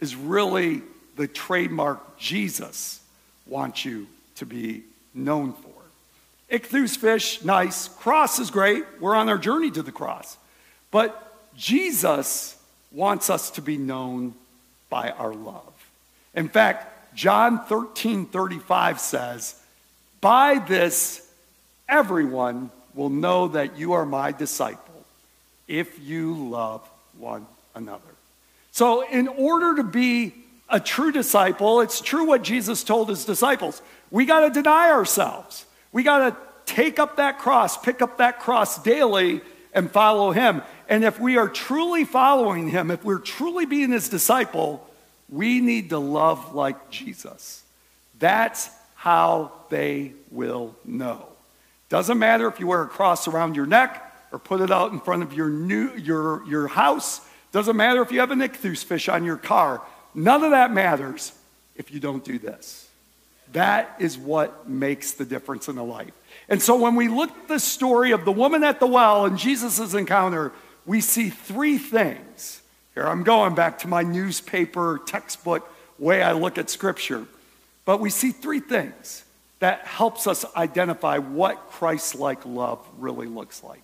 is 0.00 0.16
really 0.16 0.82
the 1.14 1.28
trademark 1.28 2.18
Jesus 2.18 3.00
wants 3.46 3.84
you 3.84 4.08
to 4.36 4.44
be 4.44 4.82
known 5.14 5.52
for. 5.52 5.70
Ichthus 6.50 6.96
fish, 6.96 7.44
nice. 7.44 7.86
Cross 7.86 8.40
is 8.40 8.50
great. 8.50 8.84
We're 8.98 9.14
on 9.14 9.28
our 9.28 9.38
journey 9.38 9.70
to 9.70 9.82
the 9.82 9.92
cross. 9.92 10.36
But 10.90 11.32
Jesus 11.56 12.56
wants 12.90 13.30
us 13.30 13.52
to 13.52 13.62
be 13.62 13.76
known 13.76 14.34
by 14.92 15.08
our 15.12 15.32
love. 15.32 15.72
In 16.34 16.50
fact, 16.50 17.16
John 17.16 17.64
13 17.64 18.26
35 18.26 19.00
says, 19.00 19.54
By 20.20 20.58
this 20.58 21.26
everyone 21.88 22.70
will 22.94 23.08
know 23.08 23.48
that 23.48 23.78
you 23.78 23.94
are 23.94 24.04
my 24.04 24.32
disciple 24.32 25.02
if 25.66 25.98
you 25.98 26.34
love 26.34 26.86
one 27.18 27.46
another. 27.74 28.02
So, 28.70 29.08
in 29.08 29.28
order 29.28 29.76
to 29.76 29.82
be 29.82 30.34
a 30.68 30.78
true 30.78 31.10
disciple, 31.10 31.80
it's 31.80 32.02
true 32.02 32.26
what 32.26 32.42
Jesus 32.42 32.84
told 32.84 33.08
his 33.08 33.24
disciples. 33.24 33.80
We 34.10 34.26
got 34.26 34.40
to 34.40 34.50
deny 34.50 34.90
ourselves. 34.90 35.64
We 35.90 36.02
got 36.02 36.18
to 36.18 36.36
take 36.66 36.98
up 36.98 37.16
that 37.16 37.38
cross, 37.38 37.78
pick 37.78 38.02
up 38.02 38.18
that 38.18 38.40
cross 38.40 38.82
daily, 38.82 39.40
and 39.72 39.90
follow 39.90 40.32
him. 40.32 40.62
And 40.88 41.04
if 41.04 41.18
we 41.18 41.38
are 41.38 41.48
truly 41.48 42.04
following 42.04 42.68
him, 42.68 42.90
if 42.90 43.04
we're 43.04 43.18
truly 43.18 43.66
being 43.66 43.90
his 43.90 44.08
disciple, 44.08 44.86
we 45.28 45.60
need 45.60 45.90
to 45.90 45.98
love 45.98 46.54
like 46.54 46.90
Jesus. 46.90 47.62
That's 48.18 48.70
how 48.94 49.52
they 49.70 50.12
will 50.30 50.76
know. 50.84 51.26
Doesn't 51.88 52.18
matter 52.18 52.46
if 52.48 52.60
you 52.60 52.66
wear 52.66 52.82
a 52.82 52.88
cross 52.88 53.26
around 53.26 53.56
your 53.56 53.66
neck 53.66 54.10
or 54.30 54.38
put 54.38 54.60
it 54.60 54.70
out 54.70 54.92
in 54.92 55.00
front 55.00 55.22
of 55.22 55.32
your, 55.32 55.48
new, 55.48 55.90
your, 55.96 56.44
your 56.46 56.68
house. 56.68 57.20
Doesn't 57.50 57.76
matter 57.76 58.00
if 58.00 58.12
you 58.12 58.20
have 58.20 58.30
an 58.30 58.40
ichthus 58.40 58.84
fish 58.84 59.08
on 59.08 59.24
your 59.24 59.36
car. 59.36 59.82
None 60.14 60.42
of 60.44 60.52
that 60.52 60.72
matters 60.72 61.32
if 61.76 61.92
you 61.92 62.00
don't 62.00 62.24
do 62.24 62.38
this. 62.38 62.88
That 63.52 63.96
is 63.98 64.16
what 64.16 64.68
makes 64.68 65.12
the 65.12 65.24
difference 65.24 65.68
in 65.68 65.76
a 65.76 65.84
life. 65.84 66.12
And 66.48 66.60
so 66.60 66.76
when 66.76 66.96
we 66.96 67.08
look 67.08 67.30
at 67.30 67.48
the 67.48 67.58
story 67.58 68.12
of 68.12 68.24
the 68.24 68.32
woman 68.32 68.64
at 68.64 68.80
the 68.80 68.86
well 68.86 69.24
and 69.24 69.38
Jesus' 69.38 69.94
encounter, 69.94 70.52
we 70.86 71.00
see 71.00 71.30
three 71.30 71.78
things. 71.78 72.62
Here 72.94 73.06
I'm 73.06 73.22
going 73.22 73.54
back 73.54 73.78
to 73.80 73.88
my 73.88 74.02
newspaper 74.02 75.00
textbook 75.06 75.68
way 75.98 76.22
I 76.22 76.32
look 76.32 76.58
at 76.58 76.68
scripture. 76.68 77.26
But 77.84 78.00
we 78.00 78.10
see 78.10 78.30
three 78.30 78.60
things 78.60 79.24
that 79.60 79.86
helps 79.86 80.26
us 80.26 80.44
identify 80.56 81.18
what 81.18 81.70
Christ-like 81.70 82.44
love 82.44 82.84
really 82.98 83.26
looks 83.26 83.62
like. 83.62 83.82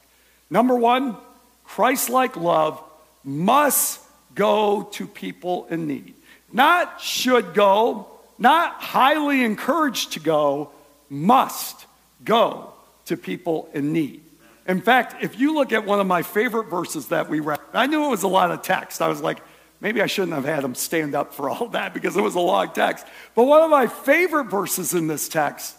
Number 0.50 0.74
1, 0.74 1.16
Christ-like 1.64 2.36
love 2.36 2.82
must 3.24 4.00
go 4.34 4.84
to 4.92 5.06
people 5.06 5.66
in 5.70 5.86
need. 5.86 6.14
Not 6.52 7.00
should 7.00 7.54
go, 7.54 8.08
not 8.38 8.74
highly 8.74 9.44
encouraged 9.44 10.14
to 10.14 10.20
go, 10.20 10.70
must 11.10 11.86
go 12.24 12.72
to 13.06 13.16
people 13.16 13.68
in 13.74 13.92
need. 13.92 14.22
In 14.66 14.82
fact, 14.82 15.22
if 15.22 15.38
you 15.40 15.54
look 15.54 15.72
at 15.72 15.86
one 15.86 15.98
of 15.98 16.06
my 16.06 16.22
favorite 16.22 16.68
verses 16.68 17.08
that 17.08 17.28
we 17.28 17.40
read, 17.40 17.58
I 17.72 17.86
knew 17.86 18.04
it 18.04 18.10
was 18.10 18.22
a 18.22 18.28
lot 18.28 18.50
of 18.50 18.62
text. 18.62 19.00
I 19.00 19.08
was 19.08 19.22
like, 19.22 19.38
maybe 19.80 20.02
I 20.02 20.06
shouldn't 20.06 20.34
have 20.34 20.44
had 20.44 20.62
him 20.62 20.74
stand 20.74 21.14
up 21.14 21.32
for 21.32 21.48
all 21.48 21.68
that 21.68 21.94
because 21.94 22.16
it 22.16 22.20
was 22.20 22.34
a 22.34 22.40
long 22.40 22.70
text. 22.72 23.06
But 23.34 23.44
one 23.44 23.62
of 23.62 23.70
my 23.70 23.86
favorite 23.86 24.44
verses 24.44 24.92
in 24.92 25.06
this 25.06 25.28
text 25.28 25.76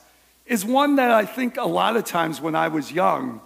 is 0.48 0.65
one 0.65 0.96
that 0.96 1.12
I 1.12 1.25
think 1.25 1.58
a 1.58 1.65
lot 1.65 1.96
of 1.96 2.05
times 2.05 2.41
when 2.41 2.55
I 2.55 2.69
was 2.69 2.91
young, 2.91 3.41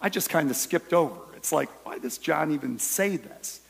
I 0.00 0.08
just 0.08 0.30
kind 0.30 0.48
of 0.48 0.56
skipped 0.56 0.94
over. 0.94 1.20
It's 1.36 1.52
like, 1.52 1.68
why 1.84 1.98
does 1.98 2.16
John 2.16 2.52
even 2.52 2.78
say 2.78 3.18
this? 3.18 3.60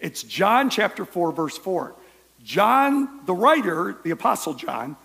It's 0.00 0.22
John 0.22 0.70
chapter 0.70 1.04
4, 1.04 1.32
verse 1.32 1.58
4. 1.58 1.94
John, 2.42 3.24
the 3.26 3.34
writer, 3.34 3.96
the 4.02 4.10
Apostle 4.10 4.54
John, 4.54 4.96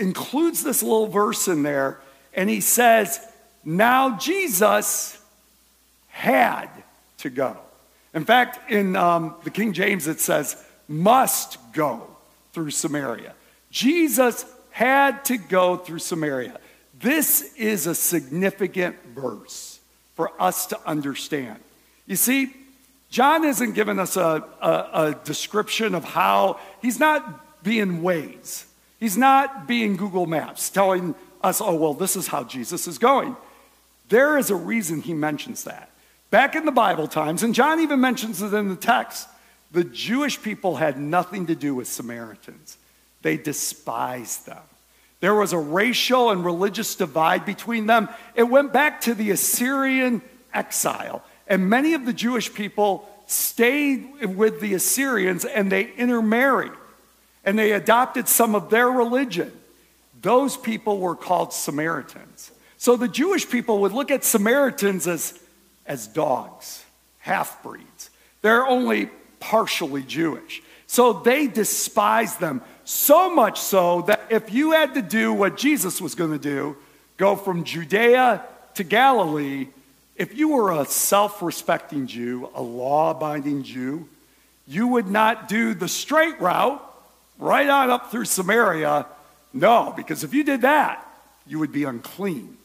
includes 0.00 0.64
this 0.64 0.82
little 0.82 1.06
verse 1.06 1.46
in 1.46 1.62
there 1.62 2.00
and 2.36 2.48
he 2.48 2.60
says, 2.60 3.18
Now 3.64 4.16
Jesus 4.18 5.18
had 6.08 6.68
to 7.18 7.30
go. 7.30 7.56
In 8.14 8.24
fact, 8.24 8.70
in 8.70 8.94
um, 8.96 9.34
the 9.44 9.50
King 9.50 9.72
James, 9.72 10.06
it 10.06 10.20
says, 10.20 10.56
must 10.88 11.58
go 11.72 12.08
through 12.52 12.70
Samaria. 12.70 13.34
Jesus 13.70 14.44
had 14.70 15.24
to 15.26 15.36
go 15.36 15.76
through 15.76 15.98
Samaria. 15.98 16.58
This 16.98 17.54
is 17.56 17.86
a 17.86 17.94
significant 17.94 18.96
verse 19.14 19.80
for 20.14 20.30
us 20.40 20.66
to 20.66 20.80
understand. 20.86 21.58
You 22.06 22.16
see, 22.16 22.54
John 23.10 23.44
isn't 23.44 23.72
giving 23.72 23.98
us 23.98 24.16
a, 24.16 24.44
a, 24.62 24.68
a 24.68 25.20
description 25.24 25.94
of 25.94 26.04
how, 26.04 26.58
he's 26.80 26.98
not 26.98 27.62
being 27.62 28.00
Waze. 28.00 28.64
He's 28.98 29.18
not 29.18 29.66
being 29.66 29.96
Google 29.96 30.26
Maps, 30.26 30.70
telling 30.70 31.14
us, 31.46 31.60
oh, 31.60 31.74
well, 31.74 31.94
this 31.94 32.16
is 32.16 32.26
how 32.26 32.44
Jesus 32.44 32.86
is 32.86 32.98
going. 32.98 33.36
There 34.08 34.38
is 34.38 34.50
a 34.50 34.56
reason 34.56 35.00
he 35.00 35.14
mentions 35.14 35.64
that. 35.64 35.90
Back 36.30 36.54
in 36.54 36.64
the 36.64 36.72
Bible 36.72 37.08
times, 37.08 37.42
and 37.42 37.54
John 37.54 37.80
even 37.80 38.00
mentions 38.00 38.42
it 38.42 38.52
in 38.52 38.68
the 38.68 38.76
text, 38.76 39.28
the 39.72 39.84
Jewish 39.84 40.40
people 40.42 40.76
had 40.76 40.98
nothing 40.98 41.46
to 41.46 41.54
do 41.54 41.74
with 41.74 41.88
Samaritans. 41.88 42.78
They 43.22 43.36
despised 43.36 44.46
them. 44.46 44.62
There 45.20 45.34
was 45.34 45.52
a 45.52 45.58
racial 45.58 46.30
and 46.30 46.44
religious 46.44 46.94
divide 46.94 47.46
between 47.46 47.86
them. 47.86 48.08
It 48.34 48.44
went 48.44 48.72
back 48.72 49.00
to 49.02 49.14
the 49.14 49.30
Assyrian 49.30 50.22
exile. 50.52 51.24
And 51.48 51.70
many 51.70 51.94
of 51.94 52.04
the 52.04 52.12
Jewish 52.12 52.52
people 52.52 53.08
stayed 53.26 54.24
with 54.36 54.60
the 54.60 54.74
Assyrians 54.74 55.44
and 55.44 55.72
they 55.72 55.92
intermarried 55.92 56.72
and 57.44 57.58
they 57.58 57.72
adopted 57.72 58.28
some 58.28 58.54
of 58.54 58.70
their 58.70 58.88
religion. 58.88 59.52
Those 60.26 60.56
people 60.56 60.98
were 60.98 61.14
called 61.14 61.52
Samaritans. 61.52 62.50
So 62.78 62.96
the 62.96 63.06
Jewish 63.06 63.48
people 63.48 63.82
would 63.82 63.92
look 63.92 64.10
at 64.10 64.24
Samaritans 64.24 65.06
as, 65.06 65.38
as 65.86 66.08
dogs, 66.08 66.84
half 67.20 67.62
breeds. 67.62 68.10
They're 68.42 68.66
only 68.66 69.08
partially 69.38 70.02
Jewish. 70.02 70.64
So 70.88 71.12
they 71.12 71.46
despised 71.46 72.40
them 72.40 72.60
so 72.84 73.32
much 73.32 73.60
so 73.60 74.02
that 74.08 74.20
if 74.28 74.52
you 74.52 74.72
had 74.72 74.94
to 74.94 75.02
do 75.02 75.32
what 75.32 75.56
Jesus 75.56 76.00
was 76.00 76.16
going 76.16 76.32
to 76.32 76.40
do, 76.40 76.76
go 77.18 77.36
from 77.36 77.62
Judea 77.62 78.44
to 78.74 78.82
Galilee, 78.82 79.68
if 80.16 80.36
you 80.36 80.48
were 80.48 80.72
a 80.72 80.86
self 80.86 81.40
respecting 81.40 82.08
Jew, 82.08 82.50
a 82.52 82.62
law 82.62 83.12
abiding 83.12 83.62
Jew, 83.62 84.08
you 84.66 84.88
would 84.88 85.06
not 85.06 85.46
do 85.46 85.72
the 85.72 85.86
straight 85.86 86.40
route 86.40 86.82
right 87.38 87.68
on 87.68 87.90
up 87.90 88.10
through 88.10 88.24
Samaria. 88.24 89.06
No, 89.56 89.94
because 89.96 90.22
if 90.22 90.34
you 90.34 90.44
did 90.44 90.62
that, 90.62 91.02
you 91.46 91.58
would 91.58 91.72
be 91.72 91.84
unclean. 91.84 92.58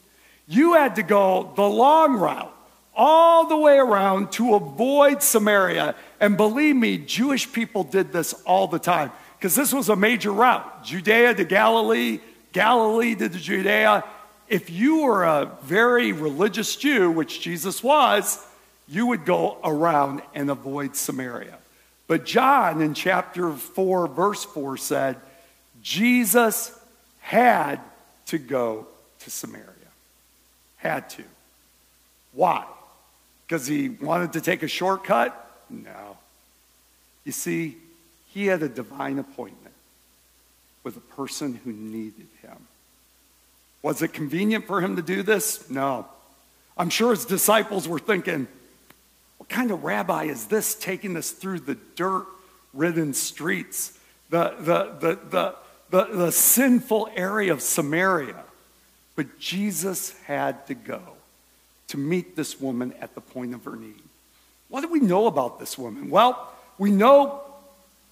You 0.46 0.74
had 0.74 0.96
to 0.96 1.02
go 1.02 1.52
the 1.56 1.62
long 1.62 2.14
route, 2.14 2.54
all 2.94 3.46
the 3.46 3.56
way 3.56 3.78
around 3.78 4.32
to 4.32 4.54
avoid 4.54 5.22
Samaria. 5.22 5.94
And 6.20 6.36
believe 6.36 6.76
me, 6.76 6.98
Jewish 6.98 7.50
people 7.50 7.84
did 7.84 8.12
this 8.12 8.34
all 8.44 8.66
the 8.66 8.78
time 8.78 9.10
because 9.38 9.54
this 9.54 9.72
was 9.72 9.88
a 9.88 9.96
major 9.96 10.32
route 10.32 10.84
Judea 10.84 11.34
to 11.34 11.44
Galilee, 11.44 12.20
Galilee 12.52 13.14
to 13.14 13.30
Judea. 13.30 14.04
If 14.48 14.68
you 14.68 15.04
were 15.04 15.24
a 15.24 15.50
very 15.62 16.12
religious 16.12 16.76
Jew, 16.76 17.10
which 17.10 17.40
Jesus 17.40 17.82
was, 17.82 18.44
you 18.86 19.06
would 19.06 19.24
go 19.24 19.56
around 19.64 20.20
and 20.34 20.50
avoid 20.50 20.94
Samaria. 20.94 21.56
But 22.06 22.26
John 22.26 22.82
in 22.82 22.92
chapter 22.92 23.50
4, 23.52 24.08
verse 24.08 24.44
4 24.44 24.76
said, 24.76 25.16
Jesus 25.80 26.78
had 27.22 27.80
to 28.26 28.38
go 28.38 28.86
to 29.20 29.30
Samaria. 29.30 29.66
Had 30.76 31.08
to. 31.10 31.24
Why? 32.32 32.66
Because 33.46 33.66
he 33.66 33.88
wanted 33.88 34.34
to 34.34 34.40
take 34.40 34.62
a 34.62 34.68
shortcut? 34.68 35.38
No. 35.70 36.18
You 37.24 37.32
see, 37.32 37.76
he 38.32 38.46
had 38.46 38.62
a 38.62 38.68
divine 38.68 39.18
appointment 39.18 39.74
with 40.84 40.96
a 40.96 41.00
person 41.00 41.60
who 41.64 41.72
needed 41.72 42.28
him. 42.42 42.56
Was 43.82 44.02
it 44.02 44.12
convenient 44.12 44.66
for 44.66 44.80
him 44.80 44.96
to 44.96 45.02
do 45.02 45.22
this? 45.22 45.70
No. 45.70 46.06
I'm 46.76 46.90
sure 46.90 47.10
his 47.10 47.24
disciples 47.24 47.86
were 47.86 47.98
thinking, 47.98 48.46
what 49.38 49.48
kind 49.48 49.70
of 49.70 49.84
rabbi 49.84 50.24
is 50.24 50.46
this 50.46 50.74
taking 50.74 51.16
us 51.16 51.30
through 51.30 51.60
the 51.60 51.76
dirt 51.96 52.26
ridden 52.72 53.12
streets, 53.12 53.98
the, 54.30 54.54
the, 54.58 54.94
the, 55.00 55.18
the, 55.30 55.54
the, 55.92 56.04
the 56.06 56.32
sinful 56.32 57.08
area 57.14 57.52
of 57.52 57.62
Samaria? 57.62 58.42
But 59.14 59.38
Jesus 59.38 60.18
had 60.24 60.66
to 60.66 60.74
go 60.74 61.00
to 61.88 61.98
meet 61.98 62.34
this 62.34 62.60
woman 62.60 62.94
at 63.00 63.14
the 63.14 63.20
point 63.20 63.54
of 63.54 63.64
her 63.64 63.76
need. 63.76 64.02
What 64.68 64.80
do 64.80 64.88
we 64.88 65.00
know 65.00 65.26
about 65.26 65.60
this 65.60 65.76
woman? 65.76 66.08
Well, 66.08 66.50
we 66.78 66.90
know 66.90 67.42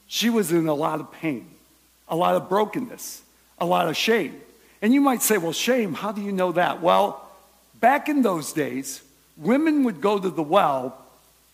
she 0.06 0.28
was 0.28 0.52
in 0.52 0.68
a 0.68 0.74
lot 0.74 1.00
of 1.00 1.10
pain, 1.10 1.48
a 2.06 2.14
lot 2.14 2.36
of 2.36 2.48
brokenness, 2.48 3.22
a 3.58 3.64
lot 3.64 3.88
of 3.88 3.96
shame. 3.96 4.38
And 4.82 4.92
you 4.92 5.00
might 5.00 5.22
say, 5.22 5.38
well, 5.38 5.52
shame, 5.52 5.94
how 5.94 6.12
do 6.12 6.20
you 6.20 6.32
know 6.32 6.52
that? 6.52 6.82
Well, 6.82 7.26
back 7.80 8.10
in 8.10 8.20
those 8.20 8.52
days, 8.52 9.02
women 9.38 9.84
would 9.84 10.02
go 10.02 10.18
to 10.18 10.28
the 10.28 10.42
well 10.42 10.98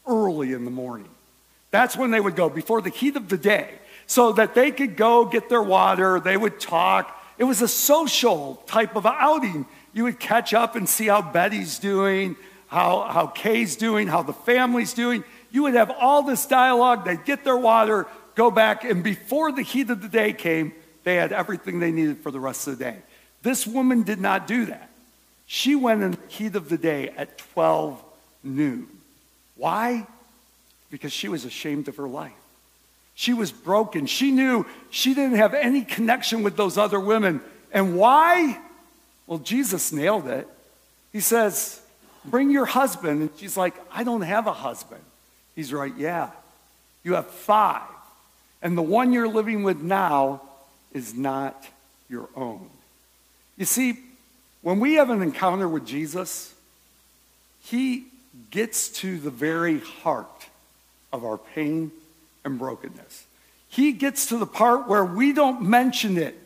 early 0.06 0.52
in 0.52 0.64
the 0.64 0.70
morning. 0.70 1.08
That's 1.70 1.96
when 1.96 2.10
they 2.10 2.20
would 2.20 2.34
go, 2.34 2.48
before 2.48 2.80
the 2.80 2.90
heat 2.90 3.14
of 3.16 3.28
the 3.28 3.36
day, 3.36 3.74
so 4.06 4.32
that 4.32 4.54
they 4.54 4.70
could 4.70 4.96
go 4.96 5.24
get 5.24 5.48
their 5.48 5.62
water, 5.62 6.20
they 6.20 6.36
would 6.36 6.60
talk, 6.60 7.12
it 7.38 7.44
was 7.44 7.60
a 7.62 7.68
social 7.68 8.62
type 8.66 8.96
of 8.96 9.04
outing. 9.04 9.66
You 9.92 10.04
would 10.04 10.18
catch 10.18 10.54
up 10.54 10.76
and 10.76 10.88
see 10.88 11.06
how 11.06 11.22
Betty's 11.22 11.78
doing, 11.78 12.36
how, 12.68 13.02
how 13.02 13.26
Kay's 13.26 13.76
doing, 13.76 14.08
how 14.08 14.22
the 14.22 14.32
family's 14.32 14.94
doing. 14.94 15.24
You 15.50 15.64
would 15.64 15.74
have 15.74 15.90
all 15.90 16.22
this 16.22 16.46
dialogue. 16.46 17.04
They'd 17.04 17.24
get 17.24 17.44
their 17.44 17.56
water, 17.56 18.06
go 18.34 18.50
back, 18.50 18.84
and 18.84 19.02
before 19.02 19.52
the 19.52 19.62
heat 19.62 19.90
of 19.90 20.02
the 20.02 20.08
day 20.08 20.32
came, 20.32 20.72
they 21.04 21.16
had 21.16 21.32
everything 21.32 21.78
they 21.78 21.92
needed 21.92 22.18
for 22.18 22.30
the 22.30 22.40
rest 22.40 22.66
of 22.66 22.78
the 22.78 22.84
day. 22.84 22.96
This 23.42 23.66
woman 23.66 24.02
did 24.02 24.20
not 24.20 24.46
do 24.46 24.66
that. 24.66 24.90
She 25.46 25.74
went 25.76 26.02
in 26.02 26.12
the 26.12 26.18
heat 26.28 26.56
of 26.56 26.68
the 26.68 26.78
day 26.78 27.10
at 27.10 27.38
12 27.38 28.02
noon. 28.42 28.88
Why? 29.56 30.06
Because 30.90 31.12
she 31.12 31.28
was 31.28 31.44
ashamed 31.44 31.86
of 31.88 31.96
her 31.96 32.08
life. 32.08 32.32
She 33.18 33.32
was 33.32 33.50
broken. 33.50 34.04
She 34.04 34.30
knew 34.30 34.66
she 34.90 35.14
didn't 35.14 35.38
have 35.38 35.54
any 35.54 35.82
connection 35.82 36.42
with 36.42 36.56
those 36.56 36.76
other 36.76 37.00
women. 37.00 37.40
And 37.72 37.96
why? 37.96 38.60
Well, 39.26 39.38
Jesus 39.38 39.90
nailed 39.90 40.28
it. 40.28 40.46
He 41.12 41.20
says, 41.20 41.80
Bring 42.26 42.50
your 42.50 42.66
husband. 42.66 43.22
And 43.22 43.30
she's 43.38 43.56
like, 43.56 43.74
I 43.90 44.04
don't 44.04 44.20
have 44.20 44.46
a 44.46 44.52
husband. 44.52 45.00
He's 45.56 45.72
right, 45.72 45.94
Yeah. 45.96 46.30
You 47.02 47.14
have 47.14 47.26
five. 47.26 47.88
And 48.60 48.76
the 48.76 48.82
one 48.82 49.14
you're 49.14 49.28
living 49.28 49.62
with 49.62 49.80
now 49.80 50.42
is 50.92 51.14
not 51.14 51.66
your 52.10 52.28
own. 52.36 52.68
You 53.56 53.64
see, 53.64 53.98
when 54.60 54.78
we 54.78 54.94
have 54.94 55.08
an 55.08 55.22
encounter 55.22 55.68
with 55.68 55.86
Jesus, 55.86 56.54
he 57.62 58.08
gets 58.50 58.90
to 59.00 59.18
the 59.18 59.30
very 59.30 59.80
heart 59.80 60.48
of 61.12 61.24
our 61.24 61.38
pain 61.38 61.90
and 62.46 62.58
brokenness. 62.58 63.26
He 63.68 63.92
gets 63.92 64.26
to 64.26 64.38
the 64.38 64.46
part 64.46 64.88
where 64.88 65.04
we 65.04 65.32
don't 65.32 65.62
mention 65.62 66.16
it, 66.16 66.38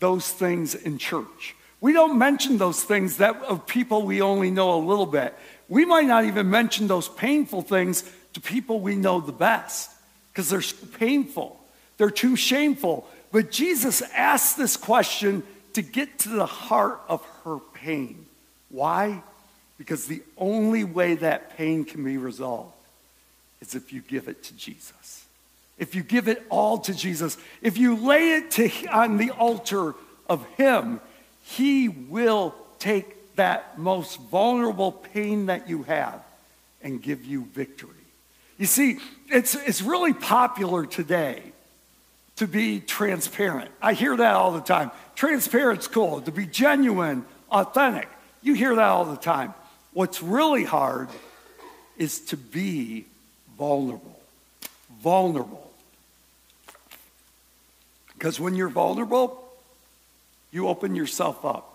those 0.00 0.28
things 0.30 0.74
in 0.74 0.98
church. 0.98 1.54
We 1.80 1.92
don't 1.92 2.18
mention 2.18 2.58
those 2.58 2.82
things 2.82 3.18
that 3.18 3.36
of 3.44 3.66
people 3.66 4.02
we 4.02 4.20
only 4.20 4.50
know 4.50 4.74
a 4.74 4.82
little 4.84 5.06
bit. 5.06 5.34
We 5.68 5.84
might 5.84 6.06
not 6.06 6.24
even 6.24 6.50
mention 6.50 6.88
those 6.88 7.08
painful 7.08 7.62
things 7.62 8.02
to 8.34 8.40
people 8.40 8.80
we 8.80 8.96
know 8.96 9.20
the 9.20 9.32
best 9.32 9.90
because 10.32 10.50
they're 10.50 10.88
painful. 10.98 11.58
They're 11.96 12.10
too 12.10 12.34
shameful. 12.36 13.08
But 13.30 13.52
Jesus 13.52 14.02
asked 14.14 14.56
this 14.56 14.76
question 14.76 15.44
to 15.74 15.82
get 15.82 16.18
to 16.20 16.30
the 16.30 16.46
heart 16.46 17.00
of 17.08 17.24
her 17.44 17.58
pain. 17.74 18.26
Why? 18.68 19.22
Because 19.76 20.06
the 20.06 20.22
only 20.36 20.82
way 20.82 21.14
that 21.14 21.56
pain 21.56 21.84
can 21.84 22.02
be 22.02 22.16
resolved 22.16 22.72
is 23.60 23.74
if 23.74 23.92
you 23.92 24.00
give 24.00 24.28
it 24.28 24.42
to 24.44 24.54
Jesus. 24.54 25.24
If 25.78 25.94
you 25.94 26.02
give 26.02 26.28
it 26.28 26.44
all 26.50 26.78
to 26.78 26.94
Jesus, 26.94 27.38
if 27.62 27.78
you 27.78 27.96
lay 27.96 28.32
it 28.32 28.50
to, 28.52 28.86
on 28.88 29.16
the 29.16 29.30
altar 29.30 29.94
of 30.28 30.44
Him, 30.56 31.00
He 31.44 31.88
will 31.88 32.54
take 32.78 33.36
that 33.36 33.78
most 33.78 34.20
vulnerable 34.20 34.90
pain 34.92 35.46
that 35.46 35.68
you 35.68 35.84
have 35.84 36.20
and 36.82 37.00
give 37.00 37.24
you 37.24 37.44
victory. 37.44 37.90
You 38.58 38.66
see, 38.66 38.98
it's, 39.28 39.54
it's 39.54 39.82
really 39.82 40.12
popular 40.12 40.84
today 40.84 41.42
to 42.36 42.46
be 42.46 42.80
transparent. 42.80 43.70
I 43.80 43.92
hear 43.94 44.16
that 44.16 44.34
all 44.34 44.52
the 44.52 44.60
time. 44.60 44.90
Transparent's 45.14 45.86
cool, 45.86 46.20
to 46.22 46.32
be 46.32 46.46
genuine, 46.46 47.24
authentic. 47.50 48.08
You 48.42 48.54
hear 48.54 48.74
that 48.74 48.88
all 48.88 49.04
the 49.04 49.16
time. 49.16 49.54
What's 49.92 50.22
really 50.22 50.64
hard 50.64 51.08
is 51.96 52.20
to 52.26 52.36
be 52.36 53.06
vulnerable. 53.58 54.18
Vulnerable. 55.02 55.70
Because 58.14 58.40
when 58.40 58.54
you're 58.54 58.68
vulnerable, 58.68 59.44
you 60.50 60.68
open 60.68 60.94
yourself 60.94 61.44
up 61.44 61.74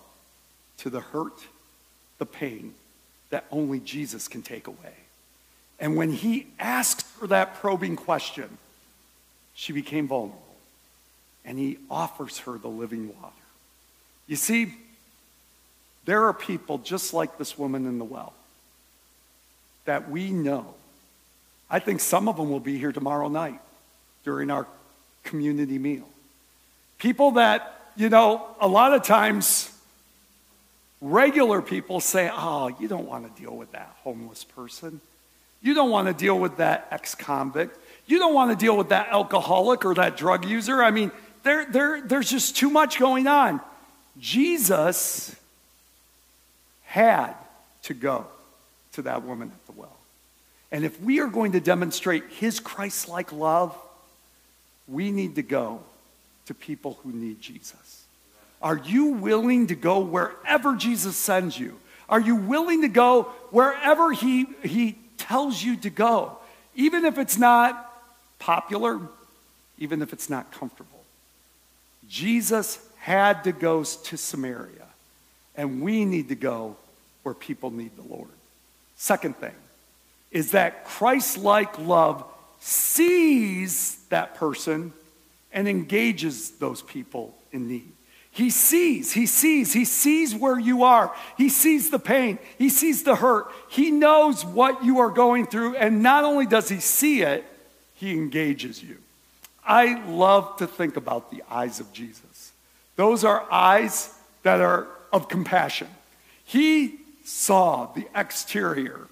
to 0.78 0.90
the 0.90 1.00
hurt, 1.00 1.46
the 2.18 2.26
pain 2.26 2.74
that 3.30 3.46
only 3.52 3.80
Jesus 3.80 4.28
can 4.28 4.42
take 4.42 4.68
away. 4.68 4.94
And 5.80 5.96
when 5.96 6.12
he 6.12 6.48
asked 6.60 7.06
her 7.20 7.28
that 7.28 7.56
probing 7.56 7.96
question, 7.96 8.58
she 9.54 9.74
became 9.74 10.08
vulnerable. 10.08 10.40
And 11.46 11.60
he 11.60 11.78
offers 11.90 12.40
her 12.40 12.58
the 12.58 12.70
living 12.70 13.08
water. 13.08 13.34
You 14.28 14.36
see, 14.36 14.74
there 16.06 16.24
are 16.26 16.34
people 16.34 16.78
just 16.78 17.14
like 17.14 17.38
this 17.38 17.58
woman 17.58 17.86
in 17.86 18.00
the 18.00 18.06
well 18.06 18.34
that 19.86 20.10
we 20.10 20.32
know 20.32 20.76
I 21.74 21.80
think 21.80 22.02
some 22.02 22.30
of 22.30 22.38
them 22.38 22.52
will 22.52 22.60
be 22.60 22.78
here 22.78 22.92
tomorrow 22.92 23.30
night 23.30 23.60
during 24.24 24.52
our 24.52 24.68
community 25.24 25.80
meal. 25.80 26.08
People 27.00 27.32
that, 27.32 27.90
you 27.96 28.10
know, 28.10 28.46
a 28.62 28.68
lot 28.68 28.94
of 28.94 29.02
times 29.02 29.76
regular 31.02 31.64
people 31.64 32.00
say, 32.00 32.30
oh, 32.32 32.68
you 32.80 32.88
don't 32.88 33.08
want 33.08 33.36
to 33.36 33.42
deal 33.42 33.56
with 33.58 33.72
that 33.72 33.92
homeless 34.04 34.44
person. 34.44 35.02
You 35.64 35.74
don't 35.74 35.90
want 35.90 36.08
to 36.10 36.14
deal 36.14 36.38
with 36.38 36.58
that 36.58 36.90
ex 36.92 37.16
convict. 37.16 37.76
You 38.06 38.20
don't 38.20 38.36
want 38.36 38.52
to 38.52 38.56
deal 38.56 38.78
with 38.78 38.90
that 38.90 39.08
alcoholic 39.08 39.84
or 39.84 39.96
that 39.96 40.16
drug 40.16 40.46
user. 40.46 40.84
I 40.84 40.92
mean, 40.92 41.12
there, 41.42 41.66
there, 41.66 42.02
there's 42.02 42.30
just 42.30 42.56
too 42.56 42.70
much 42.70 43.00
going 43.00 43.26
on. 43.26 43.60
Jesus 44.20 45.36
had 46.84 47.34
to 47.84 47.96
go 47.96 48.28
to 48.92 49.02
that 49.02 49.24
woman 49.24 49.52
at 49.52 49.66
the 49.66 49.82
well. 49.82 49.98
And 50.74 50.84
if 50.84 51.00
we 51.00 51.20
are 51.20 51.28
going 51.28 51.52
to 51.52 51.60
demonstrate 51.60 52.24
his 52.32 52.60
Christ 52.60 53.08
like 53.08 53.32
love, 53.32 53.78
we 54.88 55.12
need 55.12 55.36
to 55.36 55.44
go 55.44 55.82
to 56.48 56.56
people 56.56 56.98
who 57.04 57.12
need 57.12 57.40
Jesus. 57.40 58.06
Are 58.60 58.78
you 58.78 59.06
willing 59.06 59.68
to 59.68 59.76
go 59.76 60.00
wherever 60.00 60.76
Jesus 60.76 61.16
sends 61.16 61.60
you? 61.60 61.80
Are 62.10 62.20
you 62.20 62.36
willing 62.36 62.82
to 62.82 62.88
go 62.88 63.24
wherever 63.52 64.12
he, 64.14 64.48
he 64.64 64.98
tells 65.20 65.62
you 65.62 65.78
to 65.78 65.92
go? 65.92 66.38
Even 66.74 67.06
if 67.06 67.20
it's 67.20 67.38
not 67.38 67.92
popular, 68.40 69.00
even 69.78 70.02
if 70.02 70.12
it's 70.12 70.30
not 70.30 70.52
comfortable. 70.52 70.90
Jesus 72.10 72.80
had 72.98 73.44
to 73.44 73.52
go 73.52 73.84
to 73.84 74.18
Samaria, 74.18 74.88
and 75.56 75.84
we 75.84 76.04
need 76.04 76.30
to 76.30 76.36
go 76.36 76.78
where 77.22 77.36
people 77.36 77.70
need 77.70 77.96
the 77.96 78.12
Lord. 78.12 78.30
Second 78.96 79.38
thing 79.38 79.54
is 80.34 80.52
that 80.52 80.84
Christ 80.84 81.38
like 81.38 81.80
love 81.80 82.26
sees 82.60 84.04
that 84.10 84.36
person 84.36 84.92
and 85.54 85.68
engages 85.68 86.52
those 86.52 86.82
people 86.82 87.36
in 87.52 87.70
need. 87.70 87.90
He 88.32 88.50
sees, 88.50 89.14
he 89.14 89.28
sees, 89.28 89.74
he 89.74 89.86
sees 89.86 90.34
where 90.34 90.58
you 90.58 90.84
are. 90.84 91.16
He 91.38 91.50
sees 91.50 91.92
the 91.92 92.00
pain, 92.00 92.40
he 92.58 92.70
sees 92.70 93.04
the 93.04 93.16
hurt. 93.16 93.46
He 93.70 93.92
knows 93.92 94.44
what 94.44 94.84
you 94.84 95.00
are 95.00 95.12
going 95.12 95.46
through, 95.46 95.76
and 95.76 96.02
not 96.02 96.24
only 96.24 96.48
does 96.48 96.68
he 96.68 96.80
see 96.80 97.22
it, 97.22 97.46
he 97.94 98.12
engages 98.14 98.84
you. 98.84 98.98
I 99.66 100.04
love 100.08 100.58
to 100.58 100.68
think 100.68 100.98
about 100.98 101.30
the 101.30 101.44
eyes 101.50 101.80
of 101.80 101.94
Jesus. 101.94 102.52
Those 102.96 103.24
are 103.24 103.46
eyes 103.52 104.14
that 104.42 104.62
are 104.62 104.88
of 105.12 105.30
compassion. 105.30 105.88
He 106.44 106.96
saw 107.24 107.86
the 107.94 108.08
exterior 108.16 109.08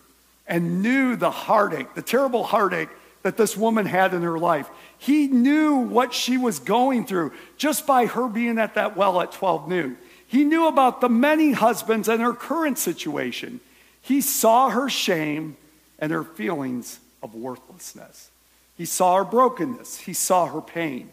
and 0.48 0.82
knew 0.82 1.16
the 1.16 1.32
heartache, 1.32 1.94
the 1.94 2.02
terrible 2.02 2.44
heartache 2.44 2.90
that 3.24 3.38
this 3.38 3.56
woman 3.56 3.86
had 3.86 4.14
in 4.14 4.22
her 4.24 4.40
life. 4.40 4.70
He 4.98 5.28
knew 5.28 5.76
what 5.76 6.14
she 6.14 6.38
was 6.38 6.60
going 6.60 7.06
through 7.06 7.34
just 7.58 7.86
by 7.86 8.06
her 8.06 8.28
being 8.28 8.58
at 8.58 8.76
that 8.76 8.98
well 8.98 9.22
at 9.22 9.32
12 9.32 9.68
noon. 9.68 9.98
He 10.28 10.44
knew 10.44 10.68
about 10.68 11.02
the 11.02 11.10
many 11.10 11.52
husbands 11.52 12.08
and 12.08 12.22
her 12.22 12.34
current 12.34 12.78
situation. 12.78 13.60
He 14.02 14.22
saw 14.22 14.70
her 14.70 14.90
shame 14.90 15.58
and 16.00 16.12
her 16.12 16.24
feelings 16.24 17.00
of 17.22 17.36
worthlessness. 17.36 18.32
He 18.78 18.86
saw 18.86 19.18
her 19.18 19.24
brokenness. 19.24 20.00
He 20.00 20.14
saw 20.14 20.48
her 20.48 20.62
pain. 20.62 21.10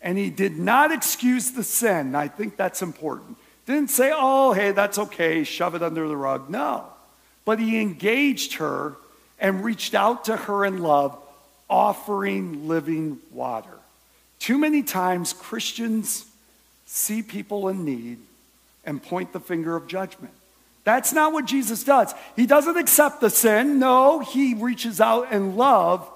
And 0.00 0.18
he 0.18 0.30
did 0.30 0.58
not 0.58 0.92
excuse 0.92 1.52
the 1.52 1.64
sin. 1.64 2.14
I 2.14 2.28
think 2.28 2.56
that's 2.56 2.82
important. 2.82 3.38
Didn't 3.66 3.90
say, 3.90 4.12
oh, 4.14 4.52
hey, 4.52 4.72
that's 4.72 4.98
okay, 4.98 5.42
shove 5.42 5.74
it 5.74 5.82
under 5.82 6.06
the 6.06 6.16
rug. 6.16 6.50
No. 6.50 6.84
But 7.44 7.58
he 7.58 7.80
engaged 7.80 8.54
her 8.54 8.96
and 9.38 9.64
reached 9.64 9.94
out 9.94 10.26
to 10.26 10.36
her 10.36 10.64
in 10.64 10.78
love, 10.78 11.18
offering 11.68 12.68
living 12.68 13.18
water. 13.32 13.78
Too 14.38 14.58
many 14.58 14.82
times 14.82 15.32
Christians 15.32 16.26
see 16.86 17.22
people 17.22 17.68
in 17.68 17.84
need 17.84 18.18
and 18.84 19.02
point 19.02 19.32
the 19.32 19.40
finger 19.40 19.76
of 19.76 19.86
judgment. 19.86 20.32
That's 20.84 21.12
not 21.12 21.32
what 21.32 21.46
Jesus 21.46 21.82
does. 21.82 22.14
He 22.36 22.46
doesn't 22.46 22.76
accept 22.76 23.20
the 23.20 23.30
sin. 23.30 23.78
No, 23.78 24.20
he 24.20 24.54
reaches 24.54 25.00
out 25.00 25.32
in 25.32 25.56
love 25.56 26.08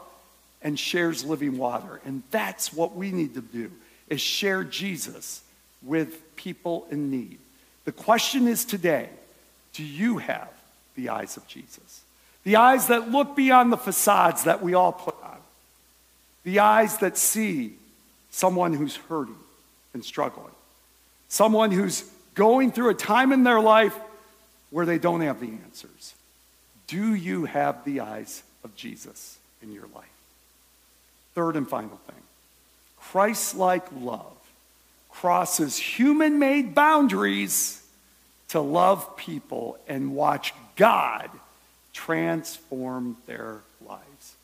and 0.62 0.78
shares 0.78 1.24
living 1.24 1.56
water. 1.56 2.00
And 2.04 2.22
that's 2.30 2.72
what 2.72 2.94
we 2.94 3.10
need 3.10 3.34
to 3.34 3.40
do 3.40 3.70
is 4.08 4.20
share 4.20 4.64
Jesus 4.64 5.42
with 5.82 6.36
people 6.36 6.86
in 6.90 7.10
need. 7.10 7.38
The 7.84 7.92
question 7.92 8.46
is 8.46 8.64
today, 8.64 9.08
do 9.72 9.82
you 9.82 10.18
have 10.18 10.50
the 10.98 11.08
eyes 11.08 11.36
of 11.36 11.46
Jesus? 11.46 12.02
The 12.44 12.56
eyes 12.56 12.88
that 12.88 13.10
look 13.10 13.36
beyond 13.36 13.72
the 13.72 13.76
facades 13.76 14.44
that 14.44 14.62
we 14.62 14.74
all 14.74 14.92
put 14.92 15.14
on. 15.22 15.38
The 16.44 16.58
eyes 16.58 16.98
that 16.98 17.16
see 17.16 17.74
someone 18.30 18.74
who's 18.74 18.96
hurting 18.96 19.36
and 19.94 20.04
struggling. 20.04 20.52
Someone 21.28 21.70
who's 21.70 22.04
going 22.34 22.72
through 22.72 22.90
a 22.90 22.94
time 22.94 23.32
in 23.32 23.44
their 23.44 23.60
life 23.60 23.96
where 24.70 24.86
they 24.86 24.98
don't 24.98 25.20
have 25.20 25.40
the 25.40 25.50
answers. 25.64 26.14
Do 26.88 27.14
you 27.14 27.44
have 27.44 27.84
the 27.84 28.00
eyes 28.00 28.42
of 28.64 28.74
Jesus 28.74 29.38
in 29.62 29.72
your 29.72 29.86
life? 29.94 30.04
Third 31.34 31.56
and 31.56 31.68
final 31.68 32.00
thing 32.06 32.22
Christ 33.00 33.54
like 33.54 33.86
love 34.00 34.36
crosses 35.10 35.76
human 35.76 36.38
made 36.38 36.74
boundaries 36.74 37.82
to 38.48 38.60
love 38.60 39.16
people 39.16 39.78
and 39.86 40.14
watch 40.14 40.54
God 40.78 41.28
transform 41.92 43.18
their 43.26 43.58
lives. 43.86 44.36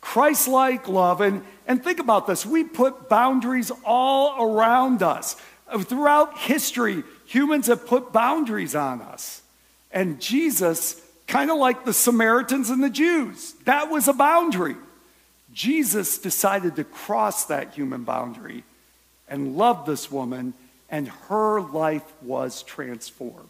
Christ 0.00 0.46
like 0.46 0.86
love, 0.86 1.20
and, 1.20 1.42
and 1.66 1.82
think 1.82 1.98
about 1.98 2.28
this 2.28 2.46
we 2.46 2.62
put 2.62 3.08
boundaries 3.08 3.72
all 3.84 4.54
around 4.54 5.02
us. 5.02 5.36
Throughout 5.80 6.38
history, 6.38 7.02
humans 7.26 7.66
have 7.66 7.86
put 7.86 8.12
boundaries 8.12 8.74
on 8.74 9.02
us. 9.02 9.42
And 9.90 10.20
Jesus, 10.20 11.00
kind 11.26 11.50
of 11.50 11.56
like 11.58 11.84
the 11.84 11.92
Samaritans 11.92 12.70
and 12.70 12.82
the 12.82 12.90
Jews, 12.90 13.54
that 13.64 13.90
was 13.90 14.06
a 14.06 14.12
boundary. 14.12 14.76
Jesus 15.52 16.18
decided 16.18 16.76
to 16.76 16.84
cross 16.84 17.46
that 17.46 17.74
human 17.74 18.04
boundary 18.04 18.64
and 19.28 19.56
love 19.56 19.84
this 19.86 20.10
woman, 20.10 20.54
and 20.90 21.08
her 21.28 21.60
life 21.60 22.04
was 22.22 22.62
transformed. 22.62 23.48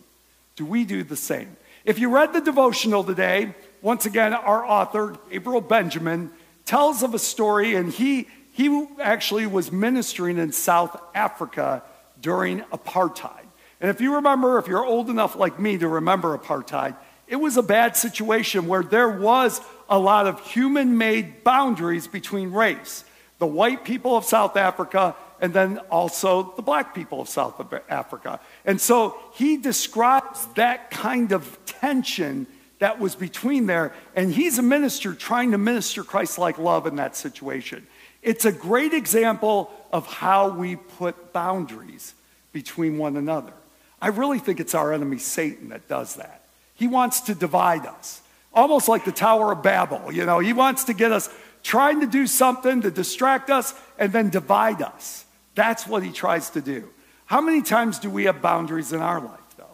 Do 0.56 0.64
we 0.64 0.84
do 0.84 1.02
the 1.04 1.16
same? 1.16 1.56
If 1.88 1.98
you 1.98 2.10
read 2.10 2.34
the 2.34 2.42
devotional 2.42 3.02
today, 3.02 3.54
once 3.80 4.04
again, 4.04 4.34
our 4.34 4.62
author, 4.62 5.16
Gabriel 5.30 5.62
Benjamin, 5.62 6.30
tells 6.66 7.02
of 7.02 7.14
a 7.14 7.18
story, 7.18 7.76
and 7.76 7.90
he, 7.90 8.28
he 8.52 8.86
actually 9.00 9.46
was 9.46 9.72
ministering 9.72 10.36
in 10.36 10.52
South 10.52 11.00
Africa 11.14 11.82
during 12.20 12.60
apartheid. 12.64 13.46
And 13.80 13.88
if 13.88 14.02
you 14.02 14.16
remember, 14.16 14.58
if 14.58 14.68
you're 14.68 14.84
old 14.84 15.08
enough 15.08 15.34
like 15.34 15.58
me 15.58 15.78
to 15.78 15.88
remember 15.88 16.36
apartheid, 16.36 16.94
it 17.26 17.36
was 17.36 17.56
a 17.56 17.62
bad 17.62 17.96
situation 17.96 18.66
where 18.66 18.82
there 18.82 19.08
was 19.08 19.62
a 19.88 19.98
lot 19.98 20.26
of 20.26 20.46
human 20.46 20.98
made 20.98 21.42
boundaries 21.42 22.06
between 22.06 22.52
race. 22.52 23.02
The 23.38 23.46
white 23.46 23.86
people 23.86 24.14
of 24.14 24.26
South 24.26 24.58
Africa 24.58 25.16
and 25.40 25.52
then 25.52 25.78
also 25.90 26.52
the 26.56 26.62
black 26.62 26.94
people 26.94 27.20
of 27.20 27.28
South 27.28 27.60
Africa. 27.88 28.40
And 28.64 28.80
so 28.80 29.18
he 29.34 29.56
describes 29.56 30.46
that 30.54 30.90
kind 30.90 31.32
of 31.32 31.58
tension 31.66 32.46
that 32.78 32.98
was 32.98 33.14
between 33.14 33.66
there. 33.66 33.92
And 34.14 34.32
he's 34.32 34.58
a 34.58 34.62
minister 34.62 35.14
trying 35.14 35.52
to 35.52 35.58
minister 35.58 36.04
Christ 36.04 36.38
like 36.38 36.58
love 36.58 36.86
in 36.86 36.96
that 36.96 37.16
situation. 37.16 37.86
It's 38.22 38.44
a 38.44 38.52
great 38.52 38.94
example 38.94 39.70
of 39.92 40.06
how 40.06 40.50
we 40.50 40.76
put 40.76 41.32
boundaries 41.32 42.14
between 42.52 42.98
one 42.98 43.16
another. 43.16 43.52
I 44.00 44.08
really 44.08 44.38
think 44.38 44.60
it's 44.60 44.74
our 44.74 44.92
enemy 44.92 45.18
Satan 45.18 45.70
that 45.70 45.88
does 45.88 46.16
that. 46.16 46.42
He 46.74 46.86
wants 46.86 47.22
to 47.22 47.34
divide 47.34 47.86
us 47.86 48.22
almost 48.52 48.88
like 48.88 49.04
the 49.04 49.12
Tower 49.12 49.52
of 49.52 49.62
Babel. 49.62 50.12
You 50.12 50.26
know, 50.26 50.38
he 50.40 50.52
wants 50.52 50.84
to 50.84 50.94
get 50.94 51.12
us 51.12 51.30
trying 51.62 52.00
to 52.00 52.06
do 52.06 52.26
something 52.26 52.82
to 52.82 52.90
distract 52.90 53.50
us 53.50 53.74
and 53.98 54.12
then 54.12 54.30
divide 54.30 54.82
us. 54.82 55.24
That's 55.58 55.88
what 55.88 56.04
he 56.04 56.12
tries 56.12 56.50
to 56.50 56.60
do. 56.60 56.88
How 57.26 57.40
many 57.40 57.62
times 57.62 57.98
do 57.98 58.08
we 58.08 58.26
have 58.26 58.40
boundaries 58.40 58.92
in 58.92 59.00
our 59.00 59.20
life, 59.20 59.56
though? 59.56 59.64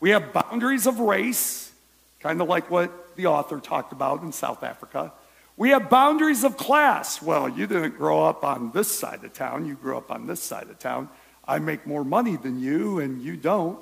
We 0.00 0.10
have 0.10 0.32
boundaries 0.32 0.84
of 0.84 0.98
race, 0.98 1.70
kind 2.18 2.42
of 2.42 2.48
like 2.48 2.68
what 2.72 3.14
the 3.14 3.26
author 3.26 3.60
talked 3.60 3.92
about 3.92 4.20
in 4.22 4.32
South 4.32 4.64
Africa. 4.64 5.12
We 5.56 5.70
have 5.70 5.88
boundaries 5.88 6.42
of 6.42 6.56
class. 6.56 7.22
Well, 7.22 7.48
you 7.48 7.68
didn't 7.68 7.96
grow 7.96 8.24
up 8.24 8.42
on 8.42 8.72
this 8.72 8.90
side 8.90 9.22
of 9.22 9.32
town, 9.32 9.64
you 9.64 9.76
grew 9.76 9.96
up 9.96 10.10
on 10.10 10.26
this 10.26 10.42
side 10.42 10.70
of 10.70 10.80
town. 10.80 11.08
I 11.46 11.60
make 11.60 11.86
more 11.86 12.04
money 12.04 12.34
than 12.34 12.58
you, 12.58 12.98
and 12.98 13.22
you 13.22 13.36
don't. 13.36 13.78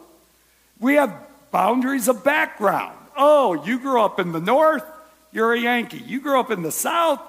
We 0.78 0.96
have 0.96 1.18
boundaries 1.52 2.06
of 2.06 2.22
background. 2.22 2.98
Oh, 3.16 3.64
you 3.64 3.78
grew 3.78 4.02
up 4.02 4.20
in 4.20 4.32
the 4.32 4.42
North, 4.42 4.84
you're 5.32 5.54
a 5.54 5.58
Yankee. 5.58 6.02
You 6.04 6.20
grew 6.20 6.38
up 6.38 6.50
in 6.50 6.60
the 6.60 6.70
South, 6.70 7.22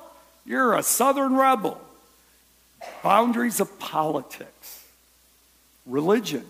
you're 0.45 0.75
a 0.75 0.83
Southern 0.83 1.33
rebel. 1.33 1.79
Boundaries 3.03 3.59
of 3.59 3.79
politics, 3.79 4.83
religion. 5.85 6.45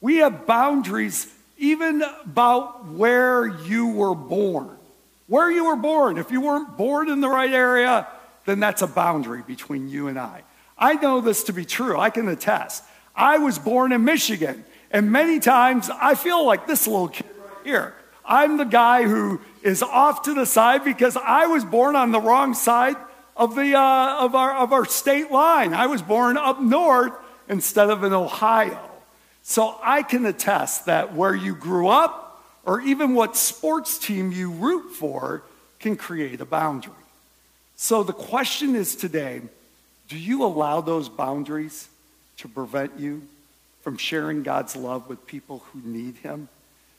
We 0.00 0.16
have 0.16 0.46
boundaries 0.46 1.32
even 1.58 2.02
about 2.24 2.86
where 2.86 3.46
you 3.46 3.88
were 3.88 4.14
born. 4.14 4.76
Where 5.28 5.50
you 5.50 5.66
were 5.66 5.76
born. 5.76 6.18
If 6.18 6.30
you 6.30 6.40
weren't 6.40 6.76
born 6.76 7.08
in 7.08 7.20
the 7.20 7.28
right 7.28 7.52
area, 7.52 8.06
then 8.44 8.60
that's 8.60 8.82
a 8.82 8.86
boundary 8.86 9.42
between 9.46 9.88
you 9.88 10.08
and 10.08 10.18
I. 10.18 10.42
I 10.76 10.94
know 10.94 11.20
this 11.20 11.44
to 11.44 11.52
be 11.52 11.64
true. 11.64 11.98
I 11.98 12.10
can 12.10 12.28
attest. 12.28 12.82
I 13.14 13.38
was 13.38 13.58
born 13.58 13.92
in 13.92 14.04
Michigan. 14.04 14.64
And 14.90 15.12
many 15.12 15.38
times 15.38 15.88
I 15.88 16.14
feel 16.14 16.44
like 16.44 16.66
this 16.66 16.86
little 16.86 17.08
kid 17.08 17.26
right 17.38 17.64
here. 17.64 17.94
I'm 18.24 18.56
the 18.56 18.64
guy 18.64 19.04
who 19.04 19.40
is 19.62 19.82
off 19.82 20.22
to 20.22 20.34
the 20.34 20.46
side 20.46 20.84
because 20.84 21.16
I 21.16 21.46
was 21.46 21.64
born 21.64 21.96
on 21.96 22.10
the 22.10 22.20
wrong 22.20 22.54
side 22.54 22.96
of, 23.36 23.54
the, 23.54 23.74
uh, 23.74 24.24
of, 24.24 24.34
our, 24.34 24.56
of 24.56 24.72
our 24.72 24.84
state 24.84 25.30
line. 25.30 25.74
I 25.74 25.86
was 25.86 26.02
born 26.02 26.36
up 26.36 26.60
north 26.60 27.12
instead 27.48 27.90
of 27.90 28.04
in 28.04 28.12
Ohio. 28.12 28.90
So 29.42 29.76
I 29.82 30.02
can 30.02 30.24
attest 30.26 30.86
that 30.86 31.14
where 31.14 31.34
you 31.34 31.54
grew 31.54 31.88
up 31.88 32.44
or 32.64 32.80
even 32.80 33.14
what 33.14 33.36
sports 33.36 33.98
team 33.98 34.32
you 34.32 34.50
root 34.50 34.92
for 34.92 35.42
can 35.80 35.96
create 35.96 36.40
a 36.40 36.44
boundary. 36.44 36.92
So 37.76 38.02
the 38.02 38.12
question 38.12 38.76
is 38.76 38.94
today 38.94 39.42
do 40.08 40.18
you 40.18 40.44
allow 40.44 40.80
those 40.80 41.08
boundaries 41.08 41.88
to 42.36 42.48
prevent 42.48 42.98
you 42.98 43.22
from 43.80 43.96
sharing 43.96 44.42
God's 44.42 44.76
love 44.76 45.08
with 45.08 45.26
people 45.26 45.62
who 45.72 45.80
need 45.80 46.16
Him? 46.16 46.48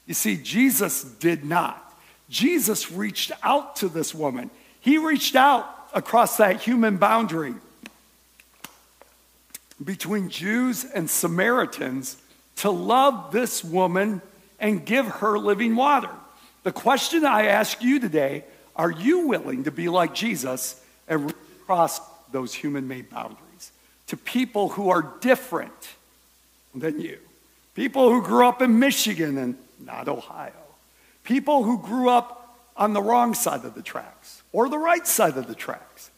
You 0.08 0.14
see, 0.14 0.36
Jesus 0.36 1.04
did 1.04 1.46
not. 1.46 1.80
Jesus 2.30 2.92
reached 2.92 3.32
out 3.44 3.76
to 3.78 3.88
this 3.88 4.14
woman. 4.16 4.50
He 4.82 4.98
reached 4.98 5.36
out 5.36 5.83
across 5.94 6.38
that 6.38 6.62
human 6.62 6.98
boundary 6.98 7.54
between 9.84 10.30
Jews 10.30 10.86
and 10.86 11.10
Samaritans 11.10 12.18
to 12.58 12.70
love 12.70 13.32
this 13.32 13.64
woman 13.64 14.22
and 14.60 14.86
give 14.86 15.06
her 15.06 15.38
living 15.38 15.76
water. 15.76 16.10
The 16.64 16.72
question 16.72 17.26
I 17.26 17.48
ask 17.48 17.82
you 17.82 18.00
today 18.00 18.44
are 18.76 18.92
you 18.92 19.28
willing 19.28 19.66
to 19.66 19.72
be 19.72 19.88
like 19.88 20.16
Jesus 20.16 20.82
and 21.08 21.34
cross 21.66 22.02
those 22.32 22.54
human 22.54 22.88
made 22.88 23.10
boundaries 23.10 23.72
to 24.08 24.18
people 24.18 24.70
who 24.70 24.90
are 24.90 25.14
different 25.22 25.72
than 26.74 27.00
you? 27.00 27.20
People 27.76 28.10
who 28.10 28.24
grew 28.24 28.48
up 28.48 28.62
in 28.62 28.80
Michigan 28.80 29.38
and 29.38 29.58
not 29.80 30.08
Ohio. 30.08 30.52
People 31.24 31.64
who 31.64 31.78
grew 31.78 32.10
up 32.10 32.43
on 32.76 32.94
the 32.94 33.02
wrong 33.02 33.34
side 33.34 33.66
of 33.66 33.76
the 33.76 33.82
tracks 33.82 34.42
or 34.52 34.70
the 34.70 34.78
right 34.78 35.06
side 35.06 35.38
of 35.38 35.48
the 35.48 35.56
tracks. 35.56 36.10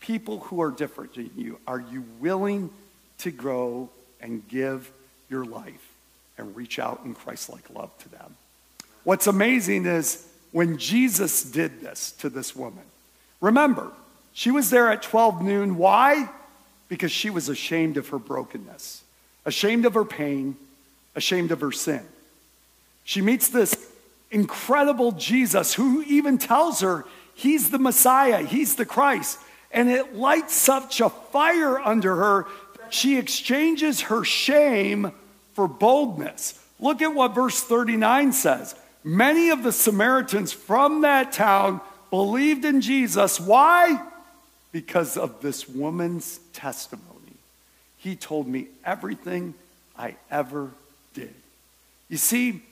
People 0.00 0.40
who 0.40 0.60
are 0.60 0.70
different 0.70 1.14
than 1.14 1.30
you. 1.36 1.58
Are 1.66 1.80
you 1.80 2.04
willing 2.20 2.70
to 3.18 3.30
grow 3.30 3.88
and 4.20 4.46
give 4.48 4.90
your 5.30 5.44
life 5.44 5.92
and 6.36 6.54
reach 6.54 6.78
out 6.78 7.00
in 7.04 7.14
Christ 7.14 7.48
like 7.48 7.70
love 7.70 7.96
to 7.98 8.08
them? 8.10 8.36
What's 9.04 9.26
amazing 9.26 9.86
is 9.86 10.26
when 10.52 10.78
Jesus 10.78 11.42
did 11.42 11.80
this 11.80 12.12
to 12.12 12.28
this 12.28 12.54
woman, 12.54 12.84
remember, 13.40 13.90
she 14.32 14.50
was 14.50 14.70
there 14.70 14.90
at 14.90 15.02
12 15.02 15.42
noon. 15.42 15.76
Why? 15.76 16.28
Because 16.88 17.12
she 17.12 17.30
was 17.30 17.48
ashamed 17.48 17.96
of 17.96 18.08
her 18.08 18.18
brokenness, 18.18 19.02
ashamed 19.44 19.86
of 19.86 19.94
her 19.94 20.04
pain, 20.04 20.56
ashamed 21.14 21.50
of 21.50 21.60
her 21.60 21.72
sin. 21.72 22.02
She 23.04 23.20
meets 23.20 23.48
this 23.48 23.74
incredible 24.34 25.12
Jesus 25.12 25.72
who 25.72 26.02
even 26.02 26.36
tells 26.36 26.80
her 26.80 27.06
he's 27.34 27.70
the 27.70 27.78
Messiah, 27.78 28.42
he's 28.44 28.76
the 28.76 28.84
Christ. 28.84 29.38
And 29.70 29.88
it 29.88 30.14
lights 30.14 30.54
such 30.54 31.00
a 31.00 31.08
fire 31.08 31.78
under 31.78 32.14
her 32.14 32.46
she 32.94 33.18
exchanges 33.18 34.02
her 34.02 34.24
shame 34.24 35.12
for 35.54 35.66
boldness. 35.68 36.60
Look 36.78 37.02
at 37.02 37.14
what 37.14 37.34
verse 37.34 37.62
39 37.62 38.32
says. 38.32 38.74
Many 39.02 39.50
of 39.50 39.62
the 39.62 39.72
Samaritans 39.72 40.52
from 40.52 41.02
that 41.02 41.32
town 41.32 41.80
believed 42.10 42.64
in 42.64 42.80
Jesus. 42.80 43.40
Why? 43.40 44.00
Because 44.72 45.16
of 45.16 45.40
this 45.40 45.68
woman's 45.68 46.38
testimony. 46.52 47.02
He 47.98 48.16
told 48.16 48.46
me 48.46 48.68
everything 48.84 49.54
I 49.98 50.14
ever 50.30 50.70
did. 51.14 51.34
You 52.08 52.16
see, 52.16 52.62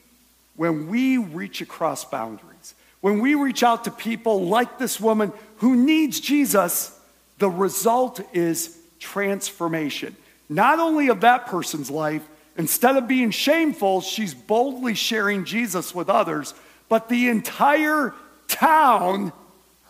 when 0.55 0.87
we 0.87 1.17
reach 1.17 1.61
across 1.61 2.05
boundaries, 2.05 2.75
when 3.01 3.19
we 3.19 3.35
reach 3.35 3.63
out 3.63 3.83
to 3.83 3.91
people 3.91 4.45
like 4.47 4.79
this 4.79 4.99
woman 4.99 5.33
who 5.57 5.75
needs 5.75 6.19
Jesus, 6.19 6.97
the 7.39 7.49
result 7.49 8.21
is 8.33 8.77
transformation. 8.99 10.15
Not 10.49 10.79
only 10.79 11.09
of 11.09 11.21
that 11.21 11.47
person's 11.47 11.89
life, 11.89 12.23
instead 12.57 12.95
of 12.95 13.07
being 13.07 13.31
shameful, 13.31 14.01
she's 14.01 14.33
boldly 14.33 14.93
sharing 14.93 15.45
Jesus 15.45 15.93
with 15.93 16.09
others, 16.09 16.53
but 16.89 17.09
the 17.09 17.27
entire 17.27 18.13
town 18.47 19.33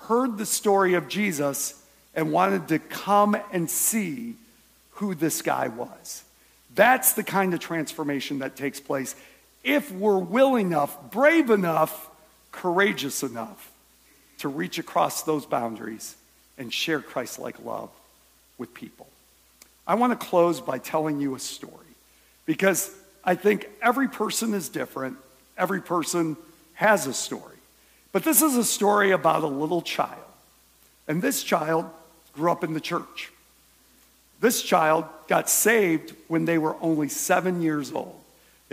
heard 0.02 0.38
the 0.38 0.46
story 0.46 0.94
of 0.96 1.08
Jesus 1.08 1.82
and 2.16 2.32
wanted 2.32 2.68
to 2.70 2.80
come 2.80 3.38
and 3.52 3.70
see 3.70 4.36
who 4.92 5.16
this 5.16 5.42
guy 5.42 5.68
was. 5.68 6.24
That's 6.76 7.14
the 7.14 7.24
kind 7.24 7.54
of 7.54 7.60
transformation 7.60 8.40
that 8.40 8.56
takes 8.56 8.80
place 8.80 9.16
if 9.64 9.92
we're 9.92 10.18
willing 10.18 10.68
enough, 10.68 11.12
brave 11.12 11.50
enough, 11.50 12.10
courageous 12.52 13.24
enough 13.24 13.72
to 14.40 14.48
reach 14.48 14.78
across 14.78 15.24
those 15.24 15.46
boundaries 15.46 16.16
and 16.58 16.74
share 16.74 17.00
Christ 17.00 17.40
like 17.40 17.64
love 17.64 17.90
with 18.58 18.74
people. 18.74 19.08
I 19.88 19.96
want 19.96 20.18
to 20.20 20.28
close 20.28 20.62
by 20.62 20.78
telling 20.78 21.20
you 21.20 21.36
a 21.36 21.40
story 21.40 21.74
because 22.46 22.94
I 23.24 23.36
think 23.36 23.70
every 23.82 24.08
person 24.08 24.54
is 24.54 24.70
different, 24.70 25.18
every 25.58 25.82
person 25.82 26.38
has 26.74 27.08
a 27.08 27.14
story. 27.14 27.58
But 28.12 28.24
this 28.24 28.42
is 28.42 28.56
a 28.56 28.64
story 28.64 29.12
about 29.12 29.44
a 29.44 29.48
little 29.48 29.82
child. 29.82 30.20
And 31.08 31.22
this 31.22 31.44
child 31.44 31.86
grew 32.34 32.52
up 32.52 32.64
in 32.64 32.74
the 32.74 32.80
church. 32.80 33.32
This 34.40 34.62
child 34.62 35.06
got 35.28 35.50
saved 35.50 36.14
when 36.28 36.46
they 36.46 36.58
were 36.58 36.76
only 36.82 37.08
seven 37.08 37.62
years 37.62 37.92
old. 37.92 38.20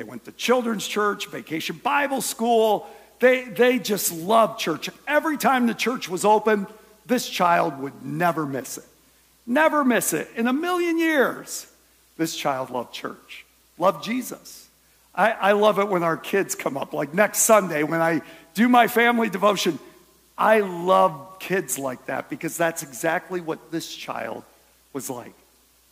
They 0.01 0.05
went 0.05 0.25
to 0.25 0.33
children's 0.33 0.89
church, 0.89 1.27
vacation 1.27 1.77
Bible 1.77 2.23
school. 2.23 2.89
They, 3.19 3.45
they 3.45 3.79
just 3.79 4.11
loved 4.11 4.59
church. 4.59 4.89
Every 5.07 5.37
time 5.37 5.67
the 5.67 5.75
church 5.75 6.09
was 6.09 6.25
open, 6.25 6.67
this 7.05 7.29
child 7.29 7.79
would 7.81 8.03
never 8.03 8.47
miss 8.47 8.79
it. 8.79 8.87
Never 9.47 9.85
miss 9.85 10.15
it. 10.15 10.31
In 10.37 10.47
a 10.47 10.55
million 10.55 10.99
years, 10.99 11.71
this 12.17 12.35
child 12.35 12.71
loved 12.71 12.95
church, 12.95 13.45
loved 13.77 14.03
Jesus. 14.03 14.71
I, 15.15 15.33
I 15.33 15.53
love 15.53 15.79
it 15.79 15.89
when 15.91 16.03
our 16.03 16.17
kids 16.17 16.55
come 16.55 16.79
up. 16.79 16.95
Like 16.95 17.13
next 17.13 17.41
Sunday, 17.41 17.83
when 17.83 18.01
I 18.01 18.23
do 18.55 18.71
my 18.71 18.87
family 18.87 19.29
devotion, 19.29 19.79
I 20.39 20.61
love 20.61 21.41
kids 21.41 21.79
like 21.79 22.07
that 22.07 22.31
because 22.31 22.57
that's 22.57 22.83
exactly 22.83 23.43
what 23.43 23.71
this 23.71 23.95
child 23.95 24.45
was 24.95 25.11
like. 25.11 25.35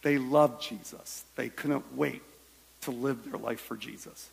They 0.01 0.16
loved 0.16 0.62
Jesus, 0.62 1.27
they 1.37 1.51
couldn't 1.51 1.85
wait 1.94 2.23
to 2.82 2.90
live 2.90 3.24
their 3.24 3.38
life 3.38 3.60
for 3.60 3.76
Jesus. 3.76 4.28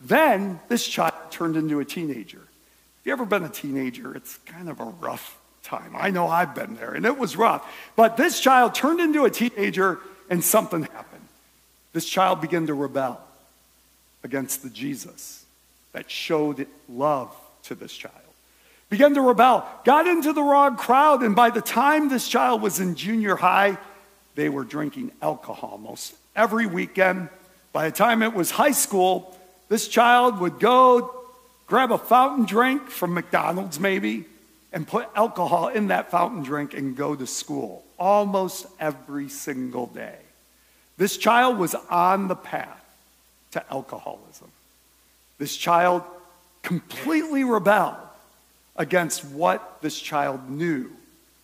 Then 0.00 0.60
this 0.68 0.86
child 0.86 1.14
turned 1.30 1.56
into 1.56 1.80
a 1.80 1.84
teenager. 1.84 2.38
Have 2.38 3.06
you 3.06 3.12
ever 3.12 3.24
been 3.24 3.44
a 3.44 3.48
teenager? 3.48 4.14
It's 4.14 4.36
kind 4.46 4.68
of 4.68 4.80
a 4.80 4.84
rough 4.84 5.38
time. 5.62 5.94
I 5.96 6.10
know 6.10 6.28
I've 6.28 6.54
been 6.54 6.74
there, 6.76 6.94
and 6.94 7.04
it 7.04 7.18
was 7.18 7.36
rough. 7.36 7.66
But 7.96 8.16
this 8.16 8.40
child 8.40 8.74
turned 8.74 9.00
into 9.00 9.24
a 9.24 9.30
teenager, 9.30 9.98
and 10.28 10.42
something 10.42 10.82
happened. 10.82 11.26
This 11.92 12.08
child 12.08 12.40
began 12.40 12.66
to 12.66 12.74
rebel 12.74 13.20
against 14.22 14.62
the 14.62 14.70
Jesus 14.70 15.44
that 15.92 16.10
showed 16.10 16.66
love 16.88 17.34
to 17.64 17.74
this 17.74 17.92
child. 17.92 18.14
Began 18.90 19.14
to 19.14 19.20
rebel, 19.20 19.66
got 19.84 20.06
into 20.06 20.32
the 20.32 20.42
wrong 20.42 20.76
crowd, 20.76 21.22
and 21.22 21.36
by 21.36 21.50
the 21.50 21.60
time 21.60 22.08
this 22.08 22.28
child 22.28 22.60
was 22.60 22.80
in 22.80 22.96
junior 22.96 23.36
high, 23.36 23.78
they 24.34 24.48
were 24.48 24.64
drinking 24.64 25.12
alcohol 25.22 25.70
almost 25.72 26.14
every 26.34 26.66
weekend 26.66 27.28
by 27.72 27.88
the 27.88 27.96
time 27.96 28.22
it 28.22 28.34
was 28.34 28.50
high 28.50 28.72
school, 28.72 29.36
this 29.68 29.88
child 29.88 30.40
would 30.40 30.58
go 30.58 31.14
grab 31.66 31.92
a 31.92 31.98
fountain 31.98 32.44
drink 32.44 32.90
from 32.90 33.14
McDonald's, 33.14 33.78
maybe, 33.78 34.24
and 34.72 34.86
put 34.86 35.08
alcohol 35.14 35.68
in 35.68 35.88
that 35.88 36.10
fountain 36.10 36.42
drink 36.42 36.74
and 36.74 36.96
go 36.96 37.14
to 37.14 37.26
school 37.26 37.84
almost 37.98 38.66
every 38.80 39.28
single 39.28 39.86
day. 39.86 40.18
This 40.96 41.16
child 41.16 41.58
was 41.58 41.74
on 41.88 42.28
the 42.28 42.36
path 42.36 42.84
to 43.52 43.72
alcoholism. 43.72 44.50
This 45.38 45.56
child 45.56 46.02
completely 46.62 47.44
rebelled 47.44 47.96
against 48.76 49.24
what 49.24 49.80
this 49.80 49.98
child 49.98 50.50
knew 50.50 50.90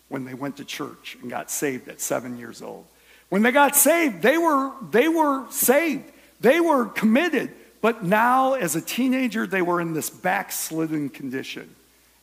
when 0.09 0.25
they 0.25 0.33
went 0.33 0.57
to 0.57 0.65
church 0.65 1.17
and 1.21 1.29
got 1.29 1.49
saved 1.49 1.87
at 1.87 2.01
seven 2.01 2.37
years 2.37 2.61
old. 2.61 2.85
When 3.29 3.41
they 3.41 3.51
got 3.51 3.75
saved, 3.75 4.21
they 4.21 4.37
were, 4.37 4.71
they 4.91 5.07
were 5.07 5.49
saved. 5.51 6.11
They 6.39 6.59
were 6.59 6.85
committed, 6.85 7.51
but 7.81 8.03
now 8.03 8.53
as 8.53 8.75
a 8.75 8.81
teenager, 8.81 9.47
they 9.47 9.61
were 9.61 9.81
in 9.81 9.93
this 9.93 10.09
backslidden 10.09 11.09
condition 11.09 11.73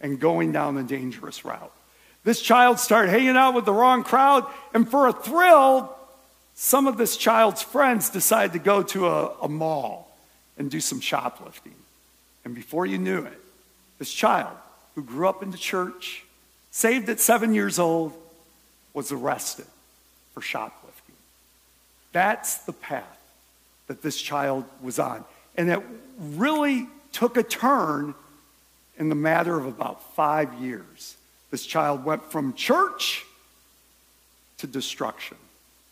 and 0.01 0.21
going 0.21 0.53
down 0.53 0.77
a 0.77 0.83
dangerous 0.83 1.45
route. 1.45 1.73
This 2.25 2.41
child 2.41 2.79
started 2.79 3.11
hanging 3.11 3.37
out 3.37 3.55
with 3.55 3.65
the 3.65 3.73
wrong 3.73 4.03
crowd, 4.03 4.47
and 4.73 4.89
for 4.89 5.09
a 5.09 5.13
thrill, 5.13 5.95
some 6.55 6.87
of 6.87 6.97
this 6.97 7.17
child's 7.17 7.63
friends 7.63 8.11
decided 8.11 8.53
to 8.53 8.59
go 8.59 8.83
to 8.83 9.09
a, 9.09 9.37
a 9.43 9.49
mall 9.49 10.17
and 10.57 10.71
do 10.71 10.81
some 10.81 11.01
shoplifting. 11.01 11.75
And 12.45 12.55
before 12.55 12.87
you 12.87 12.99
knew 12.99 13.25
it, 13.25 13.41
this 13.99 14.13
child 14.13 14.57
who 14.95 15.03
grew 15.03 15.29
up 15.29 15.43
in 15.43 15.51
the 15.51 15.59
church, 15.59 16.25
saved 16.71 17.09
at 17.09 17.21
seven 17.21 17.53
years 17.53 17.79
old, 17.79 18.13
was 18.93 19.11
arrested 19.11 19.67
for 20.33 20.41
shoplifting. 20.41 21.15
That's 22.13 22.59
the 22.59 22.73
path 22.73 23.14
that 23.87 24.03
this 24.03 24.21
child 24.21 24.65
was 24.83 24.99
on. 24.99 25.25
And 25.57 25.71
it 25.71 25.81
really 26.19 26.89
took 27.13 27.37
a 27.37 27.43
turn 27.43 28.15
in 28.99 29.09
the 29.09 29.15
matter 29.15 29.57
of 29.57 29.67
about 29.67 30.15
five 30.15 30.53
years. 30.55 31.17
This 31.51 31.65
child 31.65 32.05
went 32.05 32.23
from 32.31 32.55
church 32.55 33.25
to 34.59 34.67
destruction 34.67 35.37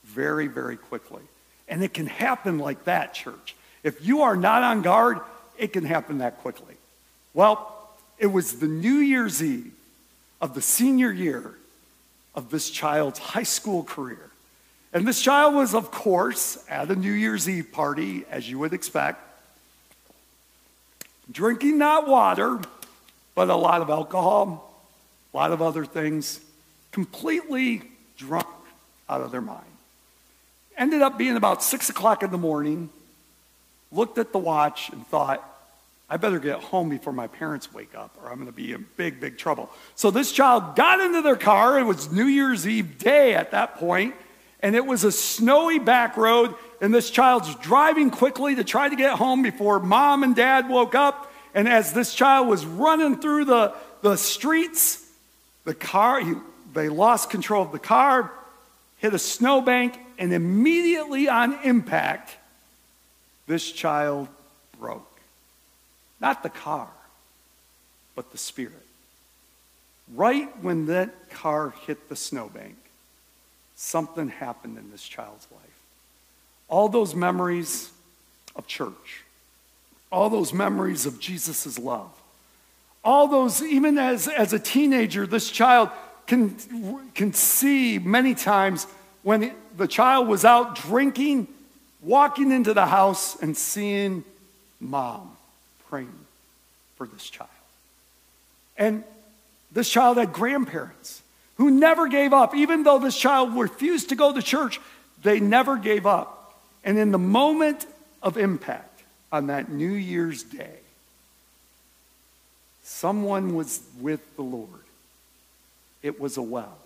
very, 0.04 0.46
very 0.46 0.76
quickly. 0.76 1.22
And 1.68 1.82
it 1.82 1.94
can 1.94 2.06
happen 2.06 2.58
like 2.58 2.84
that, 2.84 3.14
church. 3.14 3.54
If 3.82 4.04
you 4.04 4.22
are 4.22 4.36
not 4.36 4.62
on 4.62 4.82
guard, 4.82 5.20
it 5.58 5.72
can 5.72 5.84
happen 5.84 6.18
that 6.18 6.38
quickly. 6.38 6.74
Well, 7.34 7.90
it 8.18 8.26
was 8.26 8.58
the 8.58 8.66
New 8.66 8.96
Year's 8.96 9.42
Eve 9.42 9.72
of 10.40 10.54
the 10.54 10.62
senior 10.62 11.10
year 11.10 11.54
of 12.34 12.50
this 12.50 12.70
child's 12.70 13.18
high 13.18 13.42
school 13.42 13.84
career. 13.84 14.30
And 14.92 15.08
this 15.08 15.22
child 15.22 15.54
was, 15.54 15.74
of 15.74 15.90
course, 15.90 16.62
at 16.68 16.90
a 16.90 16.96
New 16.96 17.12
Year's 17.12 17.48
Eve 17.48 17.72
party, 17.72 18.24
as 18.30 18.48
you 18.48 18.58
would 18.58 18.74
expect, 18.74 19.20
drinking 21.30 21.78
not 21.78 22.06
water, 22.06 22.60
but 23.34 23.48
a 23.48 23.56
lot 23.56 23.80
of 23.80 23.88
alcohol, 23.88 24.78
a 25.32 25.36
lot 25.36 25.50
of 25.50 25.62
other 25.62 25.86
things, 25.86 26.40
completely 26.90 27.82
drunk 28.18 28.46
out 29.08 29.22
of 29.22 29.32
their 29.32 29.40
mind. 29.40 29.64
Ended 30.76 31.00
up 31.00 31.16
being 31.16 31.36
about 31.36 31.62
six 31.62 31.88
o'clock 31.88 32.22
in 32.22 32.30
the 32.30 32.38
morning, 32.38 32.90
looked 33.90 34.18
at 34.18 34.32
the 34.32 34.38
watch 34.38 34.90
and 34.90 35.06
thought, 35.06 35.48
I 36.10 36.18
better 36.18 36.38
get 36.38 36.60
home 36.60 36.90
before 36.90 37.14
my 37.14 37.26
parents 37.26 37.72
wake 37.72 37.94
up 37.94 38.14
or 38.22 38.28
I'm 38.28 38.34
going 38.34 38.46
to 38.46 38.52
be 38.52 38.72
in 38.72 38.86
big, 38.98 39.18
big 39.18 39.38
trouble. 39.38 39.70
So 39.94 40.10
this 40.10 40.30
child 40.30 40.76
got 40.76 41.00
into 41.00 41.22
their 41.22 41.36
car. 41.36 41.78
It 41.78 41.84
was 41.84 42.12
New 42.12 42.26
Year's 42.26 42.68
Eve 42.68 42.98
day 42.98 43.34
at 43.34 43.52
that 43.52 43.76
point, 43.76 44.14
and 44.62 44.76
it 44.76 44.86
was 44.86 45.04
a 45.04 45.12
snowy 45.12 45.78
back 45.78 46.16
road. 46.16 46.54
And 46.80 46.94
this 46.94 47.10
child's 47.10 47.54
driving 47.56 48.10
quickly 48.10 48.54
to 48.56 48.64
try 48.64 48.88
to 48.88 48.96
get 48.96 49.16
home 49.18 49.42
before 49.42 49.80
mom 49.80 50.22
and 50.22 50.34
dad 50.34 50.68
woke 50.68 50.94
up. 50.94 51.32
And 51.54 51.68
as 51.68 51.92
this 51.92 52.14
child 52.14 52.48
was 52.48 52.64
running 52.64 53.18
through 53.18 53.44
the, 53.44 53.74
the 54.00 54.16
streets, 54.16 55.04
the 55.64 55.74
car, 55.74 56.20
he, 56.20 56.34
they 56.72 56.88
lost 56.88 57.30
control 57.30 57.62
of 57.62 57.72
the 57.72 57.78
car, 57.78 58.32
hit 58.98 59.14
a 59.14 59.18
snowbank, 59.18 59.98
and 60.18 60.32
immediately 60.32 61.28
on 61.28 61.58
impact, 61.64 62.36
this 63.46 63.70
child 63.70 64.28
broke. 64.80 65.08
Not 66.20 66.42
the 66.42 66.50
car, 66.50 66.88
but 68.14 68.30
the 68.32 68.38
spirit. 68.38 68.74
Right 70.14 70.48
when 70.62 70.86
that 70.86 71.30
car 71.30 71.74
hit 71.86 72.08
the 72.08 72.16
snowbank, 72.16 72.76
something 73.82 74.28
happened 74.28 74.78
in 74.78 74.90
this 74.92 75.02
child's 75.02 75.46
life. 75.50 75.60
All 76.68 76.88
those 76.88 77.14
memories 77.14 77.90
of 78.54 78.66
church, 78.66 79.24
all 80.10 80.30
those 80.30 80.52
memories 80.52 81.04
of 81.04 81.18
Jesus' 81.18 81.78
love, 81.78 82.10
all 83.04 83.26
those, 83.26 83.60
even 83.60 83.98
as, 83.98 84.28
as 84.28 84.52
a 84.52 84.58
teenager, 84.58 85.26
this 85.26 85.50
child 85.50 85.90
can, 86.28 86.56
can 87.14 87.32
see 87.32 87.98
many 87.98 88.34
times 88.34 88.86
when 89.24 89.52
the 89.76 89.88
child 89.88 90.28
was 90.28 90.44
out 90.44 90.76
drinking, 90.76 91.48
walking 92.02 92.52
into 92.52 92.72
the 92.74 92.86
house 92.86 93.40
and 93.42 93.56
seeing 93.56 94.22
mom 94.80 95.36
praying 95.88 96.14
for 96.96 97.08
this 97.08 97.28
child. 97.28 97.50
And 98.78 99.02
this 99.72 99.90
child 99.90 100.18
had 100.18 100.32
grandparents 100.32 101.21
who 101.62 101.70
never 101.70 102.08
gave 102.08 102.32
up. 102.32 102.56
Even 102.56 102.82
though 102.82 102.98
this 102.98 103.16
child 103.16 103.54
refused 103.54 104.08
to 104.08 104.16
go 104.16 104.32
to 104.32 104.42
church, 104.42 104.80
they 105.22 105.38
never 105.38 105.76
gave 105.76 106.06
up. 106.06 106.58
And 106.82 106.98
in 106.98 107.12
the 107.12 107.20
moment 107.20 107.86
of 108.20 108.36
impact 108.36 109.04
on 109.30 109.46
that 109.46 109.70
New 109.70 109.92
Year's 109.92 110.42
Day, 110.42 110.80
someone 112.82 113.54
was 113.54 113.80
with 114.00 114.20
the 114.34 114.42
Lord. 114.42 114.70
It 116.02 116.18
was 116.18 116.36
a 116.36 116.42
well. 116.42 116.78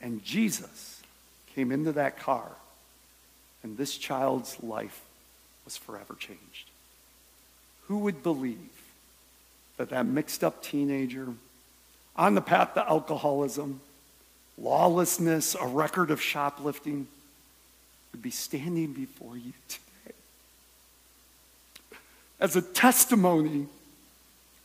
And 0.00 0.24
Jesus 0.24 1.02
came 1.56 1.72
into 1.72 1.90
that 1.90 2.20
car, 2.20 2.48
and 3.64 3.76
this 3.76 3.96
child's 3.98 4.62
life 4.62 5.00
was 5.64 5.76
forever 5.76 6.14
changed. 6.16 6.70
Who 7.88 7.98
would 7.98 8.22
believe 8.22 8.70
that 9.78 9.90
that 9.90 10.06
mixed 10.06 10.44
up 10.44 10.62
teenager 10.62 11.26
on 12.16 12.34
the 12.34 12.40
path 12.40 12.74
to 12.74 12.88
alcoholism, 12.88 13.80
lawlessness, 14.58 15.54
a 15.54 15.66
record 15.66 16.10
of 16.10 16.20
shoplifting 16.20 17.06
would 18.12 18.22
be 18.22 18.30
standing 18.30 18.92
before 18.92 19.36
you 19.36 19.52
today 19.68 20.14
as 22.38 22.56
a 22.56 22.62
testimony 22.62 23.66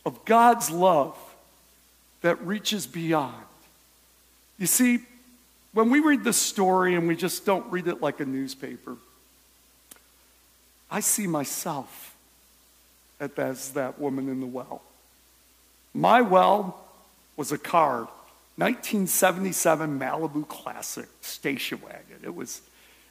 of 0.04 0.24
God's 0.24 0.70
love 0.70 1.16
that 2.22 2.44
reaches 2.44 2.86
beyond. 2.86 3.34
You 4.58 4.66
see, 4.66 4.98
when 5.72 5.88
we 5.88 6.00
read 6.00 6.24
the 6.24 6.32
story 6.32 6.94
and 6.96 7.06
we 7.06 7.14
just 7.14 7.46
don't 7.46 7.70
read 7.70 7.86
it 7.86 8.02
like 8.02 8.20
a 8.20 8.26
newspaper, 8.26 8.96
I 10.90 11.00
see 11.00 11.26
myself 11.26 12.16
as 13.20 13.70
that 13.72 13.98
woman 13.98 14.28
in 14.28 14.40
the 14.40 14.46
well. 14.46 14.82
My 15.94 16.20
well 16.20 16.87
was 17.38 17.52
a 17.52 17.56
car, 17.56 18.08
1977 18.56 19.98
Malibu 19.98 20.46
Classic 20.48 21.06
station 21.20 21.80
wagon. 21.80 22.18
It 22.24 22.34
was, 22.34 22.60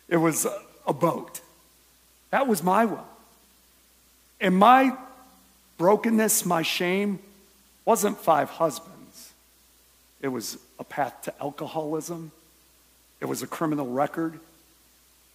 it 0.10 0.18
was 0.18 0.46
a 0.86 0.92
boat. 0.92 1.40
That 2.32 2.46
was 2.46 2.62
my 2.62 2.84
well. 2.84 3.08
And 4.42 4.58
my 4.58 4.96
brokenness, 5.78 6.46
my 6.46 6.62
shame, 6.62 7.20
wasn't 7.86 8.18
five 8.18 8.50
husbands. 8.50 9.32
It 10.22 10.28
was 10.28 10.58
a 10.78 10.84
path 10.84 11.22
to 11.24 11.34
alcoholism. 11.42 12.32
It 13.22 13.26
was 13.26 13.42
a 13.42 13.48
criminal 13.48 13.88
record. 13.88 14.38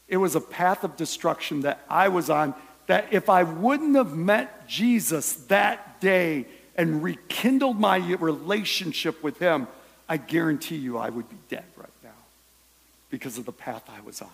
It 0.07 0.19
was 0.19 0.37
a 0.37 0.41
path 0.41 0.85
of 0.85 0.99
destruction 0.99 1.63
that 1.63 1.81
I 1.89 2.09
was 2.09 2.29
on 2.29 2.55
that 2.89 3.07
if 3.11 3.31
I 3.31 3.45
wouldn't 3.45 3.97
have 3.97 4.15
met 4.15 4.69
Jesus 4.69 5.33
that 5.47 5.99
day 6.03 6.45
and 6.77 7.03
rekindled 7.03 7.79
my 7.79 7.99
relationship 7.99 9.23
with 9.23 9.39
him, 9.39 9.67
I 10.09 10.17
guarantee 10.17 10.77
you 10.77 10.99
I 10.99 11.11
would 11.11 11.29
be 11.29 11.37
dead 11.49 11.65
right 11.77 11.89
now 12.03 12.11
because 13.11 13.39
of 13.39 13.45
the 13.45 13.53
path 13.53 13.89
I 13.89 14.01
was 14.01 14.23
on. 14.23 14.29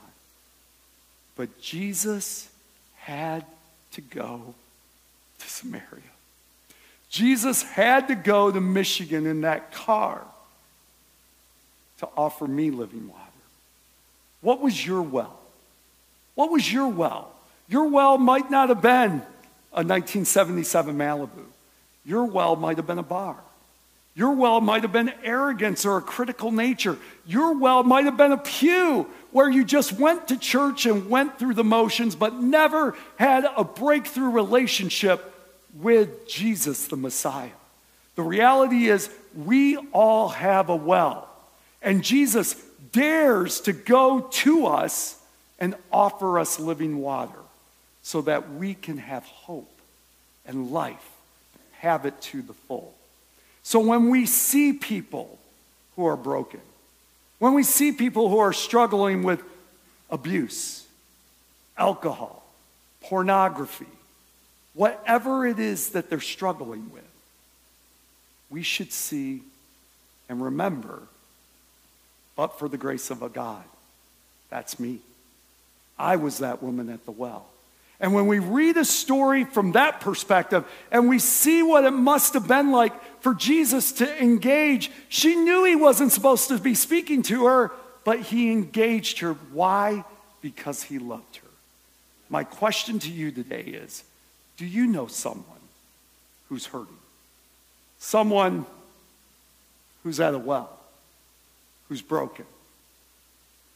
But 1.36 1.60
Jesus 1.60 2.48
had 2.96 3.44
to 3.92 4.00
go 4.00 4.54
to 5.38 5.48
Samaria. 5.48 5.82
Jesus 7.10 7.62
had 7.62 8.08
to 8.08 8.14
go 8.14 8.50
to 8.50 8.60
Michigan 8.60 9.26
in 9.26 9.42
that 9.42 9.72
car 9.72 10.22
to 12.00 12.08
offer 12.16 12.46
me 12.46 12.70
living 12.70 13.08
water. 13.08 13.22
What 14.40 14.60
was 14.60 14.86
your 14.86 15.02
well? 15.02 15.38
What 16.34 16.50
was 16.50 16.72
your 16.72 16.88
well? 16.88 17.32
Your 17.68 17.88
well 17.88 18.18
might 18.18 18.50
not 18.50 18.68
have 18.68 18.82
been 18.82 19.22
a 19.72 19.82
1977 19.84 20.96
Malibu. 20.96 21.44
Your 22.08 22.24
well 22.24 22.56
might 22.56 22.78
have 22.78 22.86
been 22.86 22.98
a 22.98 23.02
bar. 23.02 23.36
Your 24.14 24.32
well 24.32 24.62
might 24.62 24.82
have 24.82 24.92
been 24.92 25.12
arrogance 25.22 25.84
or 25.84 25.98
a 25.98 26.02
critical 26.02 26.50
nature. 26.50 26.96
Your 27.26 27.56
well 27.56 27.82
might 27.82 28.06
have 28.06 28.16
been 28.16 28.32
a 28.32 28.38
pew 28.38 29.06
where 29.30 29.50
you 29.50 29.62
just 29.62 29.92
went 29.92 30.28
to 30.28 30.38
church 30.38 30.86
and 30.86 31.10
went 31.10 31.38
through 31.38 31.52
the 31.52 31.62
motions, 31.62 32.16
but 32.16 32.34
never 32.34 32.96
had 33.16 33.46
a 33.56 33.62
breakthrough 33.62 34.30
relationship 34.30 35.34
with 35.78 36.26
Jesus, 36.26 36.86
the 36.86 36.96
Messiah. 36.96 37.50
The 38.16 38.22
reality 38.22 38.88
is, 38.88 39.10
we 39.36 39.76
all 39.92 40.30
have 40.30 40.70
a 40.70 40.76
well. 40.76 41.28
And 41.82 42.02
Jesus 42.02 42.54
dares 42.90 43.60
to 43.60 43.74
go 43.74 44.20
to 44.20 44.66
us 44.66 45.20
and 45.58 45.74
offer 45.92 46.38
us 46.38 46.58
living 46.58 46.98
water 46.98 47.38
so 48.02 48.22
that 48.22 48.54
we 48.54 48.72
can 48.72 48.96
have 48.96 49.24
hope 49.24 49.70
and 50.46 50.70
life, 50.70 51.17
have 51.78 52.06
it 52.06 52.20
to 52.20 52.42
the 52.42 52.52
full. 52.52 52.94
So 53.62 53.80
when 53.80 54.10
we 54.10 54.26
see 54.26 54.72
people 54.72 55.38
who 55.96 56.06
are 56.06 56.16
broken, 56.16 56.60
when 57.38 57.54
we 57.54 57.62
see 57.62 57.92
people 57.92 58.28
who 58.28 58.38
are 58.38 58.52
struggling 58.52 59.22
with 59.22 59.42
abuse, 60.10 60.86
alcohol, 61.76 62.42
pornography, 63.00 63.86
whatever 64.74 65.46
it 65.46 65.58
is 65.58 65.90
that 65.90 66.10
they're 66.10 66.20
struggling 66.20 66.90
with, 66.92 67.02
we 68.50 68.62
should 68.62 68.92
see 68.92 69.42
and 70.28 70.42
remember 70.42 71.02
but 72.38 72.56
for 72.56 72.68
the 72.68 72.78
grace 72.78 73.10
of 73.10 73.20
a 73.20 73.28
God. 73.28 73.64
That's 74.48 74.78
me. 74.78 75.00
I 75.98 76.14
was 76.14 76.38
that 76.38 76.62
woman 76.62 76.88
at 76.88 77.04
the 77.04 77.10
well. 77.10 77.46
And 78.00 78.14
when 78.14 78.26
we 78.26 78.38
read 78.38 78.76
a 78.76 78.84
story 78.84 79.44
from 79.44 79.72
that 79.72 80.00
perspective 80.00 80.64
and 80.92 81.08
we 81.08 81.18
see 81.18 81.62
what 81.62 81.84
it 81.84 81.90
must 81.90 82.34
have 82.34 82.46
been 82.46 82.70
like 82.70 82.92
for 83.20 83.34
Jesus 83.34 83.92
to 83.92 84.22
engage, 84.22 84.90
she 85.08 85.34
knew 85.34 85.64
he 85.64 85.74
wasn't 85.74 86.12
supposed 86.12 86.48
to 86.48 86.58
be 86.58 86.74
speaking 86.74 87.22
to 87.24 87.46
her, 87.46 87.72
but 88.04 88.20
he 88.20 88.52
engaged 88.52 89.18
her. 89.18 89.32
Why? 89.52 90.04
Because 90.40 90.84
he 90.84 90.98
loved 90.98 91.38
her. 91.38 91.48
My 92.28 92.44
question 92.44 93.00
to 93.00 93.10
you 93.10 93.32
today 93.32 93.62
is 93.62 94.04
Do 94.56 94.64
you 94.64 94.86
know 94.86 95.08
someone 95.08 95.44
who's 96.48 96.66
hurting? 96.66 96.94
Someone 97.98 98.64
who's 100.04 100.20
at 100.20 100.34
a 100.34 100.38
well, 100.38 100.78
who's 101.88 102.00
broken, 102.00 102.46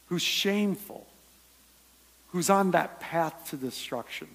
who's 0.06 0.22
shameful, 0.22 1.04
who's 2.32 2.50
on 2.50 2.72
that 2.72 2.98
path 3.00 3.50
to 3.50 3.56
destruction. 3.56 4.28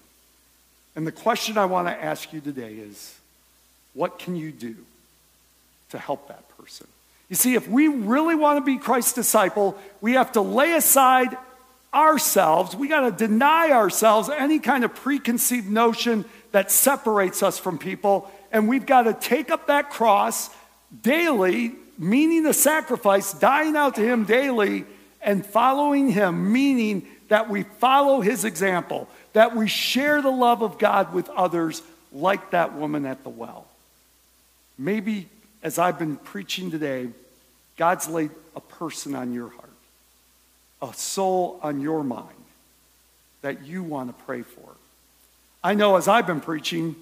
And 0.96 1.06
the 1.06 1.12
question 1.12 1.58
I 1.58 1.66
want 1.66 1.88
to 1.88 2.04
ask 2.04 2.32
you 2.32 2.40
today 2.40 2.74
is 2.74 3.14
what 3.94 4.18
can 4.18 4.36
you 4.36 4.50
do 4.50 4.76
to 5.90 5.98
help 5.98 6.28
that 6.28 6.48
person? 6.56 6.86
You 7.28 7.36
see, 7.36 7.54
if 7.54 7.68
we 7.68 7.88
really 7.88 8.34
want 8.34 8.58
to 8.58 8.64
be 8.64 8.78
Christ's 8.78 9.12
disciple, 9.12 9.76
we 10.00 10.14
have 10.14 10.32
to 10.32 10.40
lay 10.40 10.72
aside 10.72 11.36
ourselves. 11.92 12.74
We 12.74 12.88
got 12.88 13.00
to 13.00 13.26
deny 13.26 13.70
ourselves 13.70 14.28
any 14.28 14.58
kind 14.58 14.84
of 14.84 14.94
preconceived 14.94 15.68
notion 15.68 16.24
that 16.52 16.70
separates 16.70 17.42
us 17.42 17.58
from 17.58 17.78
people. 17.78 18.30
And 18.50 18.68
we've 18.68 18.86
got 18.86 19.02
to 19.02 19.14
take 19.14 19.50
up 19.50 19.66
that 19.66 19.90
cross 19.90 20.50
daily, 21.02 21.72
meaning 21.98 22.44
the 22.44 22.54
sacrifice, 22.54 23.32
dying 23.32 23.76
out 23.76 23.96
to 23.96 24.00
Him 24.00 24.24
daily, 24.24 24.84
and 25.20 25.44
following 25.44 26.10
Him, 26.10 26.52
meaning 26.52 27.06
that 27.28 27.48
we 27.48 27.62
follow 27.62 28.20
His 28.20 28.44
example, 28.44 29.08
that 29.32 29.54
we 29.54 29.68
share 29.68 30.20
the 30.22 30.30
love 30.30 30.62
of 30.62 30.78
God 30.78 31.12
with 31.12 31.28
others, 31.30 31.82
like 32.12 32.50
that 32.50 32.74
woman 32.74 33.06
at 33.06 33.22
the 33.22 33.30
well. 33.30 33.66
Maybe 34.78 35.28
as 35.62 35.78
I've 35.78 35.98
been 35.98 36.16
preaching 36.16 36.70
today, 36.70 37.08
God's 37.76 38.08
laid 38.08 38.30
a 38.56 38.60
person 38.60 39.14
on 39.14 39.32
your 39.32 39.48
heart, 39.48 39.70
a 40.82 40.92
soul 40.94 41.60
on 41.62 41.80
your 41.80 42.02
mind 42.02 42.28
that 43.42 43.66
you 43.66 43.82
want 43.82 44.08
to 44.08 44.24
pray 44.24 44.42
for. 44.42 44.70
I 45.62 45.74
know 45.74 45.96
as 45.96 46.08
I've 46.08 46.26
been 46.26 46.40
preaching, 46.40 46.96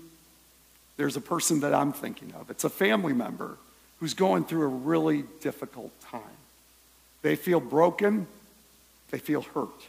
there's 0.97 1.17
a 1.17 1.21
person 1.21 1.61
that 1.61 1.75
I'm 1.75 1.93
thinking 1.93 2.33
of. 2.39 2.51
It's 2.51 2.65
a 2.65 2.71
family 2.71 3.13
member 3.13 3.57
who's 4.01 4.15
going 4.15 4.45
through 4.45 4.63
a 4.63 4.69
really 4.69 5.25
difficult 5.41 5.93
time. 6.03 6.21
They 7.23 7.37
feel 7.37 7.61
broken, 7.61 8.27
they 9.11 9.19
feel 9.19 9.43
hurt. 9.43 9.89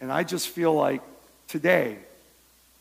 And 0.00 0.12
I 0.12 0.22
just 0.22 0.48
feel 0.48 0.74
like 0.74 1.02
today, 1.48 1.98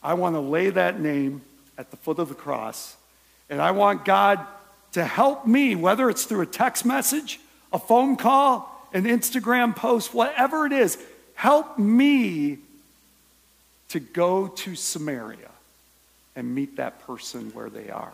I 0.03 0.13
want 0.13 0.35
to 0.35 0.39
lay 0.39 0.69
that 0.69 0.99
name 0.99 1.41
at 1.77 1.91
the 1.91 1.97
foot 1.97 2.19
of 2.19 2.29
the 2.29 2.35
cross, 2.35 2.95
and 3.49 3.61
I 3.61 3.71
want 3.71 4.05
God 4.05 4.45
to 4.93 5.03
help 5.03 5.45
me, 5.45 5.75
whether 5.75 6.09
it's 6.09 6.25
through 6.25 6.41
a 6.41 6.45
text 6.45 6.85
message, 6.85 7.39
a 7.71 7.79
phone 7.79 8.15
call, 8.15 8.87
an 8.93 9.03
Instagram 9.03 9.75
post, 9.75 10.13
whatever 10.13 10.65
it 10.65 10.71
is, 10.71 10.97
help 11.35 11.77
me 11.77 12.57
to 13.89 13.99
go 13.99 14.47
to 14.47 14.75
Samaria 14.75 15.49
and 16.35 16.53
meet 16.53 16.77
that 16.77 17.05
person 17.05 17.51
where 17.53 17.69
they 17.69 17.89
are. 17.89 18.13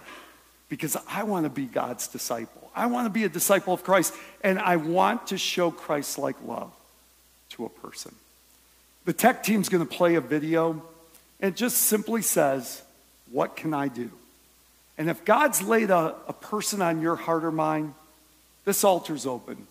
Because 0.69 0.97
I 1.07 1.23
want 1.23 1.45
to 1.45 1.49
be 1.49 1.65
God's 1.65 2.07
disciple. 2.07 2.71
I 2.75 2.87
want 2.87 3.05
to 3.05 3.09
be 3.11 3.23
a 3.23 3.29
disciple 3.29 3.73
of 3.73 3.83
Christ, 3.83 4.13
and 4.41 4.57
I 4.59 4.77
want 4.77 5.27
to 5.27 5.37
show 5.37 5.71
Christ 5.71 6.17
like 6.17 6.35
love 6.45 6.71
to 7.51 7.65
a 7.65 7.69
person. 7.69 8.15
The 9.05 9.13
tech 9.13 9.43
team's 9.43 9.69
going 9.69 9.85
to 9.85 9.91
play 9.91 10.15
a 10.15 10.21
video, 10.21 10.81
and 11.39 11.53
it 11.53 11.55
just 11.55 11.77
simply 11.77 12.21
says, 12.21 12.81
What 13.31 13.55
can 13.55 13.73
I 13.73 13.87
do? 13.87 14.11
And 14.97 15.09
if 15.09 15.25
God's 15.25 15.61
laid 15.61 15.89
a, 15.89 16.15
a 16.27 16.33
person 16.33 16.81
on 16.81 17.01
your 17.01 17.15
heart 17.15 17.43
or 17.43 17.51
mind, 17.51 17.93
this 18.65 18.83
altar's 18.83 19.25
open. 19.25 19.67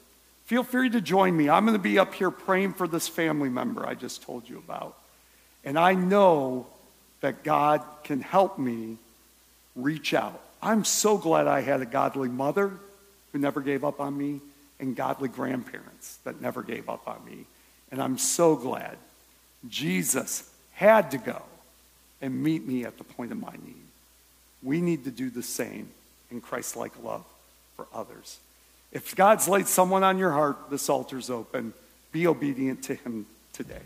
Feel 0.47 0.65
free 0.65 0.91
to 0.91 1.01
join 1.01 1.37
me. 1.37 1.49
I'm 1.49 1.65
going 1.65 1.77
to 1.77 1.83
be 1.83 1.99
up 1.99 2.15
here 2.15 2.31
praying 2.31 2.75
for 2.75 2.87
this 2.87 3.09
family 3.09 3.49
member 3.49 3.87
I 3.87 3.95
just 3.95 4.23
told 4.23 4.49
you 4.49 4.59
about. 4.59 4.97
And 5.65 5.79
I 5.79 5.95
know 5.95 6.67
that 7.21 7.45
God 7.45 7.83
can 8.05 8.21
help 8.21 8.59
me 8.59 8.99
reach 9.77 10.13
out. 10.13 10.41
I'm 10.61 10.85
so 10.85 11.17
glad 11.17 11.47
I 11.47 11.61
had 11.61 11.81
a 11.81 11.87
godly 11.87 12.29
mother 12.29 12.73
who 13.33 13.39
never 13.39 13.61
gave 13.61 13.85
up 13.85 14.01
on 14.01 14.17
me 14.19 14.41
and 14.79 14.95
godly 14.95 15.29
grandparents 15.29 16.19
that 16.25 16.41
never 16.41 16.63
gave 16.63 16.89
up 16.89 17.09
on 17.09 17.25
me. 17.25 17.47
And 17.91 18.03
I'm 18.03 18.19
so 18.19 18.57
glad 18.57 18.99
Jesus 19.69 20.51
had 20.73 21.11
to 21.13 21.19
go 21.19 21.43
and 22.21 22.43
meet 22.43 22.67
me 22.67 22.85
at 22.85 22.99
the 22.99 23.05
point 23.05 23.33
of 23.33 23.41
my 23.41 23.53
need. 23.53 23.75
We 24.63 24.81
need 24.81 25.05
to 25.05 25.11
do 25.11 25.31
the 25.31 25.43
same 25.43 25.89
in 26.31 26.41
Christ 26.41 26.77
like 26.77 26.93
love 27.03 27.25
for 27.77 27.87
others. 27.93 28.39
If 28.93 29.17
God's 29.17 29.49
laid 29.49 29.67
someone 29.67 30.05
on 30.05 30.19
your 30.19 30.31
heart, 30.31 30.71
this 30.71 30.89
altar's 30.89 31.31
open. 31.31 31.73
Be 32.13 32.27
obedient 32.27 32.83
to 32.85 32.95
Him 32.95 33.27
today. 33.53 33.81